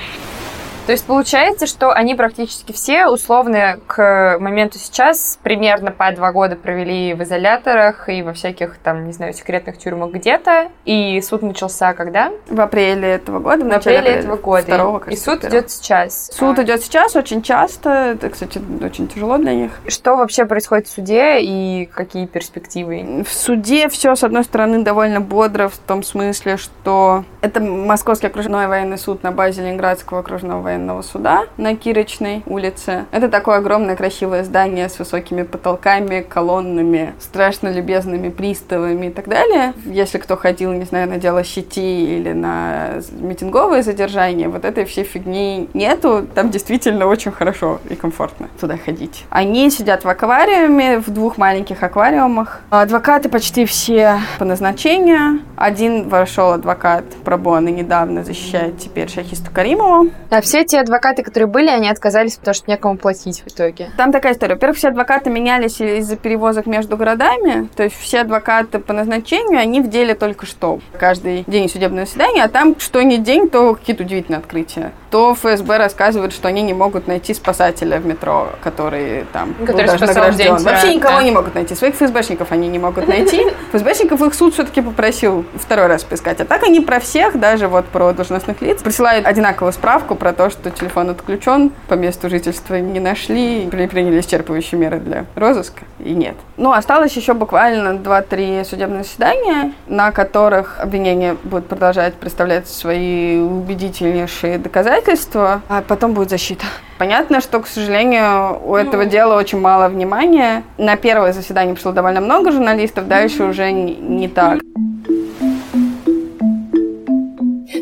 То 0.89 0.93
есть 0.93 1.05
получается, 1.05 1.67
что 1.67 1.91
они 1.91 2.15
практически 2.15 2.71
все 2.71 3.05
условно 3.05 3.79
к 3.85 4.37
моменту 4.39 4.79
сейчас 4.79 5.37
примерно 5.43 5.91
по 5.91 6.11
два 6.13 6.31
года 6.31 6.55
провели 6.55 7.13
в 7.13 7.21
изоляторах 7.21 8.09
и 8.09 8.23
во 8.23 8.33
всяких 8.33 8.79
там, 8.79 9.05
не 9.05 9.13
знаю, 9.13 9.33
секретных 9.33 9.77
тюрьмах 9.77 10.09
где-то. 10.09 10.69
И 10.85 11.21
суд 11.21 11.43
начался 11.43 11.93
когда? 11.93 12.31
В 12.49 12.59
апреле 12.59 13.07
этого 13.07 13.37
года. 13.37 13.63
В, 13.63 13.71
апреле, 13.71 13.99
апреля 13.99 14.19
этого 14.19 14.37
года. 14.37 14.63
Второго, 14.63 15.03
и 15.11 15.15
суд 15.15 15.45
идет 15.45 15.69
сейчас. 15.69 16.31
Суд 16.33 16.57
а... 16.57 16.63
идет 16.63 16.81
сейчас 16.81 17.15
очень 17.15 17.43
часто. 17.43 18.13
Это, 18.15 18.31
кстати, 18.31 18.59
очень 18.81 19.07
тяжело 19.07 19.37
для 19.37 19.53
них. 19.53 19.73
Что 19.87 20.15
вообще 20.15 20.45
происходит 20.45 20.87
в 20.87 20.91
суде 20.91 21.39
и 21.39 21.85
какие 21.85 22.25
перспективы? 22.25 23.23
В 23.27 23.31
суде 23.31 23.89
все, 23.89 24.15
с 24.15 24.23
одной 24.23 24.43
стороны, 24.43 24.83
довольно 24.83 25.21
бодро 25.21 25.67
в 25.67 25.77
том 25.77 26.01
смысле, 26.01 26.57
что 26.57 27.25
это 27.41 27.59
Московский 27.59 28.25
окружной 28.25 28.65
военный 28.65 28.97
суд 28.97 29.21
на 29.21 29.31
базе 29.31 29.61
Ленинградского 29.61 30.21
окружного 30.21 30.63
военного 30.63 30.78
военного 30.79 31.01
суда 31.01 31.45
на 31.57 31.75
Кирочной 31.75 32.43
улице. 32.45 33.05
Это 33.11 33.27
такое 33.27 33.57
огромное 33.57 33.95
красивое 33.95 34.43
здание 34.43 34.87
с 34.87 34.97
высокими 34.97 35.43
потолками, 35.43 36.21
колоннами, 36.21 37.13
страшно 37.19 37.69
любезными 37.69 38.29
приставами 38.29 39.07
и 39.07 39.09
так 39.09 39.27
далее. 39.27 39.73
Если 39.85 40.17
кто 40.17 40.37
ходил, 40.37 40.71
не 40.71 40.85
знаю, 40.85 41.09
на 41.09 41.17
дело 41.17 41.43
щити 41.43 41.79
или 41.79 42.31
на 42.31 43.01
митинговые 43.19 43.83
задержания, 43.83 44.47
вот 44.47 44.65
этой 44.65 44.85
всей 44.85 45.03
фигни 45.03 45.69
нету. 45.73 46.25
Там 46.33 46.49
действительно 46.49 47.07
очень 47.07 47.31
хорошо 47.31 47.79
и 47.89 47.95
комфортно 47.95 48.47
туда 48.59 48.77
ходить. 48.77 49.25
Они 49.29 49.69
сидят 49.69 50.05
в 50.05 50.09
аквариуме, 50.09 50.99
в 50.99 51.09
двух 51.09 51.37
маленьких 51.37 51.83
аквариумах. 51.83 52.61
Адвокаты 52.69 53.29
почти 53.29 53.65
все 53.65 54.19
по 54.37 54.45
назначению. 54.45 55.41
Один 55.57 56.07
вошел 56.07 56.51
адвокат 56.51 57.03
пробоны 57.25 57.69
недавно 57.69 58.23
защищает 58.23 58.77
теперь 58.77 59.09
Шахисту 59.09 59.51
Каримову. 59.51 60.09
А 60.29 60.41
все 60.41 60.58
те 60.63 60.79
адвокаты, 60.79 61.23
которые 61.23 61.47
были, 61.47 61.69
они 61.69 61.89
отказались, 61.89 62.35
потому 62.35 62.53
что 62.53 62.69
некому 62.69 62.97
платить 62.97 63.41
в 63.41 63.47
итоге. 63.47 63.89
Там 63.97 64.11
такая 64.11 64.33
история. 64.33 64.55
Во-первых, 64.55 64.77
все 64.77 64.89
адвокаты 64.89 65.29
менялись 65.29 65.79
из-за 65.79 66.15
перевозок 66.15 66.65
между 66.65 66.97
городами. 66.97 67.69
То 67.75 67.83
есть 67.83 67.97
все 67.99 68.21
адвокаты 68.21 68.79
по 68.79 68.93
назначению, 68.93 69.59
они 69.59 69.81
в 69.81 69.89
деле 69.89 70.15
только 70.15 70.45
что. 70.45 70.79
Каждый 70.97 71.43
день 71.47 71.69
судебное 71.69 72.05
заседание, 72.05 72.43
а 72.43 72.49
там 72.49 72.75
что 72.79 73.01
ни 73.01 73.17
день, 73.17 73.49
то 73.49 73.75
какие-то 73.75 74.03
удивительные 74.03 74.39
открытия. 74.39 74.91
То 75.11 75.33
ФСБ 75.33 75.77
рассказывает, 75.77 76.33
что 76.33 76.47
они 76.47 76.61
не 76.61 76.73
могут 76.73 77.07
найти 77.07 77.33
спасателя 77.33 77.99
в 77.99 78.05
метро, 78.05 78.49
который 78.61 79.25
там 79.33 79.53
который 79.55 79.85
был 79.85 79.93
даже 79.93 80.05
награжден. 80.05 80.55
День, 80.57 80.65
Вообще 80.65 80.87
да, 80.87 80.93
никого 80.93 81.17
да. 81.17 81.23
не 81.23 81.31
могут 81.31 81.55
найти. 81.55 81.75
Своих 81.75 81.95
ФСБшников 81.95 82.51
они 82.51 82.67
не 82.67 82.79
могут 82.79 83.07
найти. 83.07 83.45
ФСБшников 83.73 84.21
их 84.21 84.33
суд 84.33 84.53
все-таки 84.53 84.81
попросил 84.81 85.45
второй 85.55 85.87
раз 85.87 86.03
поискать. 86.03 86.41
А 86.41 86.45
так 86.45 86.63
они 86.63 86.79
про 86.79 86.99
всех, 86.99 87.39
даже 87.39 87.67
вот 87.67 87.85
про 87.85 88.13
должностных 88.13 88.61
лиц, 88.61 88.81
присылают 88.81 89.25
одинаковую 89.25 89.73
справку 89.73 90.15
про 90.15 90.33
то, 90.33 90.48
что 90.49 90.71
телефон 90.71 91.09
отключен, 91.09 91.71
по 91.87 91.93
месту 91.93 92.29
жительства 92.29 92.75
не 92.75 92.99
нашли, 92.99 93.67
приняли 93.69 94.19
исчерпывающие 94.19 94.77
меры 94.77 94.99
для 94.99 95.25
розыска, 95.35 95.83
и 95.99 96.11
нет. 96.11 96.35
Ну, 96.57 96.71
осталось 96.71 97.15
еще 97.15 97.33
буквально 97.33 97.97
2-3 97.97 98.65
судебных 98.65 99.03
заседания, 99.03 99.73
на 99.87 100.11
которых 100.11 100.79
обвинение 100.79 101.35
будет 101.43 101.67
продолжать 101.67 102.15
представлять 102.15 102.67
свои 102.67 103.39
убедительнейшие 103.39 104.57
доказательства, 104.57 105.61
а 105.69 105.81
потом 105.81 106.13
будет 106.13 106.29
защита. 106.29 106.65
Понятно, 106.97 107.39
что, 107.39 107.61
к 107.61 107.67
сожалению, 107.67 108.59
у 108.63 108.75
этого 108.75 109.05
дела 109.05 109.37
очень 109.37 109.59
мало 109.59 109.87
внимания. 109.87 110.63
На 110.77 110.97
первое 110.97 111.31
заседание 111.31 111.73
пришло 111.73 111.93
довольно 111.93 112.19
много 112.19 112.51
журналистов, 112.51 113.07
дальше 113.07 113.43
уже 113.43 113.71
не, 113.71 113.95
не 113.95 114.27
так. 114.27 114.59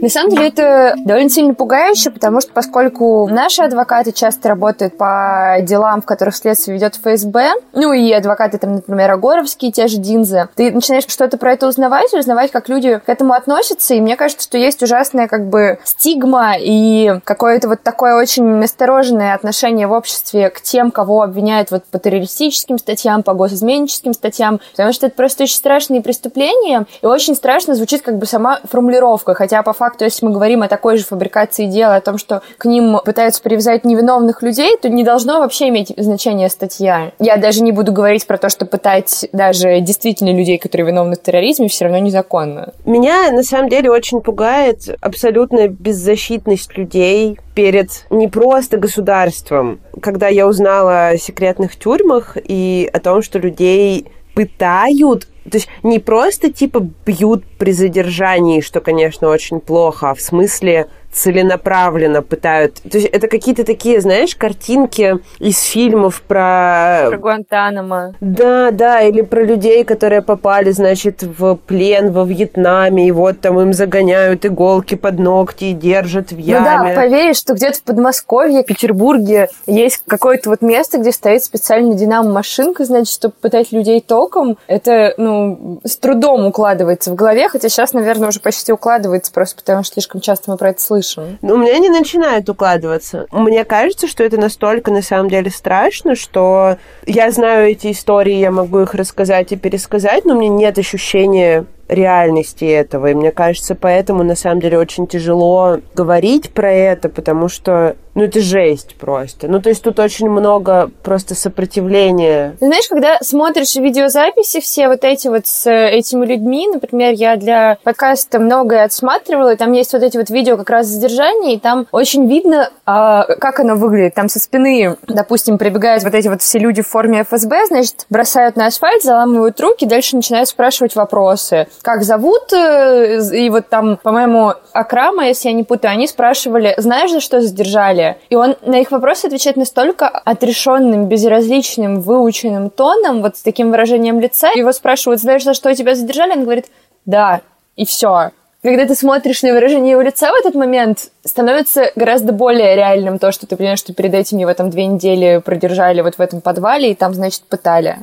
На 0.08 0.12
самом 0.12 0.30
деле 0.30 0.48
это 0.48 0.94
довольно 1.00 1.30
сильно 1.30 1.54
пугающе, 1.54 2.12
потому 2.12 2.40
что 2.40 2.54
поскольку 2.54 3.28
наши 3.28 3.62
адвокаты 3.62 4.14
часто 4.14 4.48
работают 4.48 4.98
по 4.98 5.58
делам, 5.64 6.02
в 6.02 6.06
которых 6.06 6.38
следствие 6.38 6.78
ведет 6.78 6.96
ФСБ, 6.96 7.52
ну 7.74 7.92
и 7.92 8.14
адвокаты 8.14 8.58
там, 8.58 8.76
например, 8.76 9.12
Агоровские, 9.12 9.74
те 9.74 9.88
же 9.88 9.98
Динзы, 9.98 10.48
ты 10.56 10.72
начинаешь 10.72 11.04
что-то 11.10 11.38
про 11.38 11.52
это 11.52 11.68
узнавать, 11.68 12.14
узнавать, 12.14 12.52
как 12.52 12.70
люди 12.70 13.02
к 13.06 13.10
этому 13.10 13.34
относятся, 13.34 13.96
и 13.96 14.00
мне 14.00 14.16
кажется, 14.16 14.46
что 14.46 14.58
есть 14.58 14.82
ужасная 14.82 15.28
как 15.28 15.50
бы 15.50 15.78
стигма 15.84 16.54
и 16.58 17.20
какое-то 17.26 17.68
вот 17.68 17.84
такое 17.84 18.16
очень 18.16 18.46
настороженное 18.46 19.34
отношение 19.36 19.88
в 19.88 19.92
обществе 19.92 20.50
к 20.52 20.62
тем, 20.62 20.92
кого 20.92 21.22
обвиняют 21.22 21.70
вот 21.70 21.84
по 21.84 22.00
террористическим 22.00 22.78
статьям, 22.78 23.24
по 23.24 23.34
госизменническим 23.34 24.14
статьям, 24.14 24.62
потому 24.72 24.94
что 24.94 25.08
это 25.08 25.18
просто 25.18 25.44
очень 25.44 25.58
страшные 25.58 26.02
преступления, 26.02 26.86
и 27.02 27.06
очень 27.06 27.36
страшно 27.36 27.76
звучит 27.76 28.04
как 28.04 28.18
бы 28.18 28.26
сама 28.26 28.62
формулировка, 28.72 29.34
хотя 29.34 29.62
по 29.64 29.74
факту, 29.74 29.97
если 30.06 30.26
мы 30.26 30.32
говорим 30.32 30.62
о 30.64 30.68
такой 30.68 30.98
же 30.98 31.04
фабрикации 31.04 31.66
дела, 31.66 31.96
о 31.96 32.02
том, 32.02 32.18
что 32.18 32.42
к 32.58 32.66
ним 32.66 33.00
пытаются 33.04 33.42
привязать 33.42 33.86
невиновных 33.86 34.42
людей, 34.42 34.78
то 34.82 34.90
не 34.90 35.04
должно 35.04 35.40
вообще 35.40 35.70
иметь 35.70 35.94
значение 35.98 36.50
статья. 36.50 37.12
Я 37.20 37.38
даже 37.38 37.64
не 37.64 37.72
буду 37.72 37.92
говорить 37.92 38.26
про 38.28 38.38
то, 38.38 38.50
что 38.50 38.66
пытать 38.66 39.28
даже 39.34 39.80
действительно 39.82 40.36
людей, 40.36 40.58
которые 40.58 40.88
виновны 40.88 41.16
в 41.16 41.22
терроризме, 41.22 41.68
все 41.68 41.86
равно 41.86 42.00
незаконно. 42.00 42.74
Меня 42.86 43.32
на 43.32 43.44
самом 43.44 43.70
деле 43.70 43.92
очень 43.92 44.22
пугает 44.22 44.98
абсолютная 45.02 45.68
беззащитность 45.68 46.78
людей 46.78 47.40
перед 47.56 48.06
не 48.10 48.28
просто 48.28 48.78
государством. 48.78 49.80
Когда 50.02 50.28
я 50.28 50.48
узнала 50.48 51.08
о 51.10 51.18
секретных 51.18 51.76
тюрьмах 51.76 52.38
и 52.42 52.90
о 52.94 53.00
том, 53.00 53.22
что 53.22 53.40
людей 53.40 54.08
пытают 54.36 55.28
то 55.50 55.58
есть 55.58 55.70
не 55.84 56.00
просто 56.00 56.52
типа 56.52 56.86
бьют 57.06 57.46
при 57.58 57.72
задержании, 57.72 58.62
что, 58.62 58.82
конечно, 58.82 59.30
очень 59.30 59.60
плохо, 59.60 60.10
а 60.10 60.14
в 60.14 60.22
смысле 60.22 60.88
целенаправленно 61.18 62.22
пытают. 62.22 62.76
То 62.76 62.98
есть 62.98 63.08
это 63.08 63.28
какие-то 63.28 63.66
такие, 63.66 64.00
знаешь, 64.02 64.36
картинки 64.36 65.18
из 65.40 65.62
фильмов 65.64 66.22
про... 66.22 67.08
Про 67.10 67.18
Гуантанамо. 67.18 68.14
Да, 68.22 68.70
да, 68.72 69.02
или 69.02 69.22
про 69.22 69.44
людей, 69.44 69.84
которые 69.84 70.22
попали, 70.22 70.70
значит, 70.72 71.24
в 71.24 71.56
плен 71.56 72.12
во 72.12 72.24
Вьетнаме, 72.24 73.08
и 73.08 73.12
вот 73.12 73.40
там 73.42 73.60
им 73.60 73.74
загоняют 73.74 74.46
иголки 74.46 74.94
под 74.96 75.18
ногти 75.18 75.66
и 75.66 75.74
держат 75.74 76.32
в 76.32 76.38
яме. 76.38 76.60
Ну 76.60 76.66
да, 76.66 77.02
поверишь, 77.02 77.38
что 77.38 77.54
где-то 77.54 77.80
в 77.80 77.84
Подмосковье, 77.84 78.64
Петербурге 78.64 79.50
есть 79.66 80.04
какое-то 80.08 80.52
вот 80.52 80.62
место, 80.62 81.00
где 81.00 81.12
стоит 81.12 81.44
специальная 81.44 81.96
динамо-машинка, 81.96 82.86
значит, 82.86 83.14
чтобы 83.14 83.34
пытать 83.42 83.72
людей 83.72 84.02
током. 84.02 84.58
Это, 84.68 85.16
ну, 85.18 85.80
с 85.84 85.98
трудом 85.98 86.46
укладывается 86.46 87.10
в 87.10 87.16
голове, 87.16 87.50
хотя 87.50 87.70
сейчас, 87.70 87.94
наверное, 87.94 88.30
уже 88.30 88.40
почти 88.40 88.72
укладывается, 88.72 89.32
просто 89.32 89.56
потому 89.64 89.84
что 89.84 89.94
слишком 89.94 90.22
часто 90.22 90.52
мы 90.52 90.58
про 90.58 90.70
это 90.70 90.82
слышим 90.82 91.07
слышим. 91.08 91.40
Ну, 91.42 91.56
у 91.56 91.58
меня 91.58 91.78
не 91.80 91.90
начинает 91.90 92.50
укладываться. 92.50 93.28
Мне 93.32 93.66
кажется, 93.66 94.08
что 94.08 94.24
это 94.24 94.38
настолько 94.38 94.92
на 94.92 95.02
самом 95.02 95.30
деле 95.30 95.50
страшно, 95.50 96.16
что 96.16 96.78
я 97.06 97.32
знаю 97.32 97.72
эти 97.72 97.92
истории, 97.92 98.36
я 98.36 98.52
могу 98.52 98.80
их 98.80 98.94
рассказать 98.94 99.52
и 99.52 99.56
пересказать, 99.56 100.26
но 100.26 100.36
у 100.36 100.40
меня 100.40 100.50
нет 100.50 100.78
ощущения 100.78 101.66
реальности 101.88 102.66
этого. 102.66 103.08
И 103.08 103.14
мне 103.14 103.32
кажется, 103.32 103.76
поэтому 103.76 104.24
на 104.24 104.36
самом 104.36 104.62
деле 104.62 104.78
очень 104.78 105.08
тяжело 105.08 105.78
говорить 105.96 106.52
про 106.52 106.72
это, 106.72 107.10
потому 107.10 107.48
что 107.48 107.96
ну, 108.18 108.24
это 108.24 108.42
жесть 108.42 108.96
просто. 108.96 109.48
Ну, 109.48 109.62
то 109.62 109.70
есть 109.70 109.84
тут 109.84 110.00
очень 110.00 110.28
много 110.28 110.90
просто 111.04 111.36
сопротивления. 111.36 112.58
Знаешь, 112.60 112.88
когда 112.90 113.20
смотришь 113.22 113.76
видеозаписи 113.76 114.60
все 114.60 114.88
вот 114.88 115.04
эти 115.04 115.28
вот 115.28 115.46
с 115.46 115.70
этими 115.70 116.26
людьми, 116.26 116.68
например, 116.68 117.14
я 117.14 117.36
для 117.36 117.78
подкаста 117.84 118.40
многое 118.40 118.86
отсматривала, 118.86 119.54
и 119.54 119.56
там 119.56 119.72
есть 119.72 119.94
вот 119.94 120.02
эти 120.02 120.18
вот 120.18 120.32
видео 120.32 120.58
как 120.58 120.72
раз 120.72 120.88
задержания, 120.88 121.58
и 121.58 121.60
там 121.60 121.86
очень 121.92 122.28
видно, 122.28 122.72
а, 122.88 123.24
как 123.36 123.60
оно 123.60 123.76
выглядит. 123.76 124.16
Там 124.16 124.30
со 124.30 124.40
спины, 124.40 124.96
допустим, 125.08 125.60
прибегают 125.60 126.04
вот 126.04 126.16
эти 126.16 126.28
вот 126.28 126.42
все 126.42 126.58
люди 126.58 126.82
в 126.82 126.88
форме 126.88 127.22
ФСБ, 127.22 127.68
значит, 127.68 128.08
бросают 128.10 128.56
на 128.56 128.66
асфальт, 128.66 129.04
заламывают 129.04 129.62
руки, 129.62 129.86
дальше 129.86 130.16
начинают 130.16 130.50
спрашивать 130.50 130.96
вопросы. 130.96 131.68
Как 131.82 132.04
зовут? 132.04 132.52
э, 132.54 133.20
И 133.34 133.50
вот 133.50 133.70
там, 133.70 133.98
по-моему, 133.98 134.54
Акрама, 134.74 135.28
если 135.28 135.50
я 135.50 135.54
не 135.56 135.64
путаю, 135.64 135.92
они 135.94 136.08
спрашивали, 136.08 136.74
знаешь, 136.78 137.12
за 137.12 137.20
что 137.20 137.42
задержали? 137.42 138.18
И 138.30 138.36
он 138.36 138.56
на 138.62 138.80
их 138.80 138.92
вопросы 138.92 139.26
отвечает 139.26 139.58
настолько 139.58 140.08
отрешенным, 140.08 141.08
безразличным, 141.08 142.02
выученным 142.02 142.70
тоном, 142.70 143.22
вот 143.22 143.38
с 143.38 143.42
таким 143.42 143.72
выражением 143.72 144.20
лица. 144.20 144.50
Его 144.54 144.72
спрашивают, 144.72 145.22
знаешь, 145.22 145.44
за 145.44 145.54
что 145.54 145.74
тебя 145.74 145.96
задержали? 145.96 146.32
Он 146.34 146.44
говорит, 146.44 146.66
да, 147.06 147.42
и 147.76 147.86
все. 147.86 148.32
Когда 148.64 148.86
ты 148.86 148.96
смотришь 148.96 149.44
на 149.44 149.54
выражение 149.54 149.92
его 149.92 150.02
лица 150.02 150.32
в 150.32 150.36
этот 150.36 150.56
момент, 150.56 151.12
становится 151.24 151.92
гораздо 151.96 152.34
более 152.34 152.76
реальным 152.76 153.20
то, 153.20 153.32
что 153.32 153.46
ты 153.48 153.56
понимаешь, 153.56 153.80
что 153.80 153.94
перед 153.94 154.14
этим 154.14 154.40
его 154.40 154.54
там 154.54 154.70
две 154.72 154.88
недели 154.88 155.42
продержали 155.46 156.02
вот 156.02 156.16
в 156.16 156.20
этом 156.20 156.42
подвале 156.42 156.92
и 156.92 156.96
там, 156.96 157.14
значит, 157.14 157.44
пытали. 157.44 158.00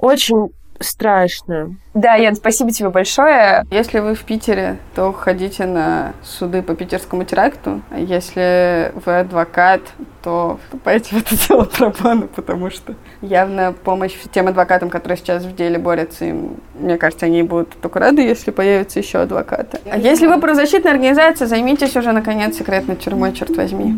Очень 0.00 0.50
страшно. 0.80 1.76
Да, 1.94 2.14
Ян, 2.14 2.36
спасибо 2.36 2.70
тебе 2.70 2.90
большое. 2.90 3.64
Если 3.70 4.00
вы 4.00 4.14
в 4.14 4.22
Питере, 4.24 4.76
то 4.94 5.12
ходите 5.12 5.64
на 5.64 6.12
суды 6.22 6.62
по 6.62 6.74
питерскому 6.74 7.24
теракту. 7.24 7.80
Если 7.96 8.92
вы 9.04 9.20
адвокат, 9.20 9.80
то 10.22 10.58
вступайте 10.64 11.16
в 11.16 11.18
это 11.18 11.48
дело 11.48 11.64
пробану, 11.78 12.28
потому 12.28 12.70
что 12.70 12.94
явно 13.22 13.72
помощь 13.72 14.12
тем 14.32 14.48
адвокатам, 14.48 14.90
которые 14.90 15.16
сейчас 15.16 15.44
в 15.44 15.54
деле 15.54 15.78
борются, 15.78 16.26
им, 16.26 16.56
мне 16.74 16.98
кажется, 16.98 17.26
они 17.26 17.42
будут 17.42 17.80
только 17.80 17.98
рады, 17.98 18.22
если 18.22 18.50
появятся 18.50 18.98
еще 18.98 19.20
адвокаты. 19.20 19.78
А 19.90 19.96
если 19.96 20.26
вы 20.26 20.40
правозащитная 20.40 20.92
организация, 20.92 21.46
займитесь 21.46 21.96
уже, 21.96 22.12
наконец, 22.12 22.56
секретной 22.56 22.96
тюрьмой, 22.96 23.32
черт 23.32 23.56
возьми. 23.56 23.94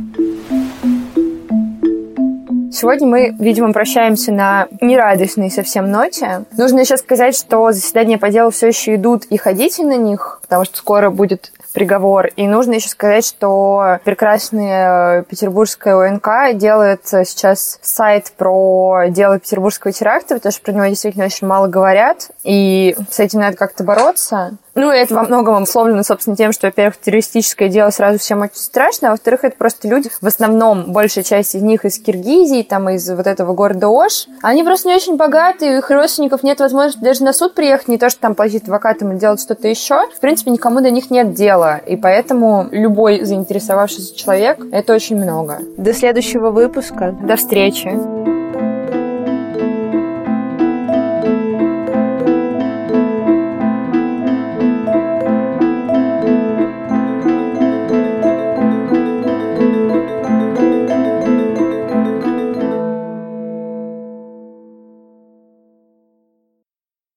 Сегодня 2.81 3.09
мы, 3.09 3.35
видимо, 3.41 3.73
прощаемся 3.73 4.31
на 4.31 4.69
нерадостной 4.81 5.51
совсем 5.51 5.91
ноте. 5.91 6.45
Нужно 6.57 6.79
еще 6.79 6.97
сказать, 6.97 7.37
что 7.37 7.73
заседания 7.73 8.19
по 8.19 8.29
делу 8.31 8.53
все 8.53 8.69
еще 8.69 8.95
идут 8.95 9.25
и 9.25 9.37
ходите 9.37 9.83
на 9.83 9.97
них, 9.97 10.39
потому 10.43 10.65
что 10.65 10.77
скоро 10.77 11.11
будет 11.11 11.51
приговор. 11.73 12.29
И 12.37 12.47
нужно 12.47 12.75
еще 12.75 12.89
сказать, 12.89 13.27
что 13.27 13.99
прекрасная 14.05 15.25
петербургская 15.25 15.97
ОНК 15.97 16.57
делает 16.57 17.01
сейчас 17.05 17.81
сайт 17.83 18.33
про 18.37 19.07
дело 19.09 19.41
петербургского 19.41 19.93
теракта, 19.93 20.37
потому 20.37 20.53
что 20.53 20.63
про 20.63 20.73
него 20.73 20.87
действительно 20.87 21.25
очень 21.25 21.49
мало 21.49 21.67
говорят, 21.67 22.31
и 22.45 22.97
с 23.11 23.19
этим 23.19 23.41
надо 23.41 23.57
как-то 23.57 23.83
бороться. 23.83 24.57
Ну, 24.79 24.93
и 24.93 24.97
это 24.97 25.13
во 25.13 25.25
многом 25.25 25.57
обусловлено, 25.57 26.05
собственно, 26.05 26.37
тем, 26.37 26.53
что, 26.53 26.69
во-первых, 26.69 26.99
террористическое 26.99 27.69
дело 27.69 27.91
сразу 27.91 28.21
всем 28.21 28.43
очень 28.43 28.55
страшно, 28.55 29.09
а 29.09 29.11
во-вторых, 29.11 29.43
это 29.43 29.57
просто 29.57 29.89
люди, 29.89 30.09
в 30.21 30.27
основном, 30.27 30.93
большая 30.93 31.25
часть 31.25 31.57
из 31.57 31.63
них 31.63 31.85
из 31.85 31.99
Киргизии, 31.99 32.63
там, 32.63 32.89
из 32.89 33.11
вот 33.11 33.27
этого 33.27 33.55
города 33.55 33.89
Ош. 33.89 34.29
Они 34.41 34.63
просто 34.63 34.89
не 34.89 34.95
очень 34.95 35.17
богатые, 35.17 35.75
у 35.75 35.79
их 35.79 35.91
родственников 35.91 36.45
нет 36.45 36.61
возможности 36.61 37.03
даже 37.03 37.25
на 37.25 37.33
суд 37.33 37.55
приехать, 37.55 37.89
не 37.89 37.99
то, 37.99 38.09
что 38.09 38.21
там 38.21 38.37
платить 38.37 38.63
адвокатам 38.63 39.11
или 39.11 39.19
делать 39.19 39.41
что-то 39.41 39.67
еще. 39.67 40.09
В 40.17 40.21
принципе, 40.21 40.53
никому 40.53 40.81
до 40.81 40.93
них 40.93 41.11
нет 41.11 41.35
дела, 41.35 41.79
и 41.79 41.97
поэтому 41.97 42.69
любой 42.71 43.25
заинтересовавшийся 43.25 44.15
человек— 44.15 44.61
это 44.73 44.95
очень 44.95 45.17
много. 45.17 45.59
До 45.77 45.93
следующего 45.93 46.51
выпуска. 46.51 47.17
До 47.21 47.35
встречи. 47.35 48.38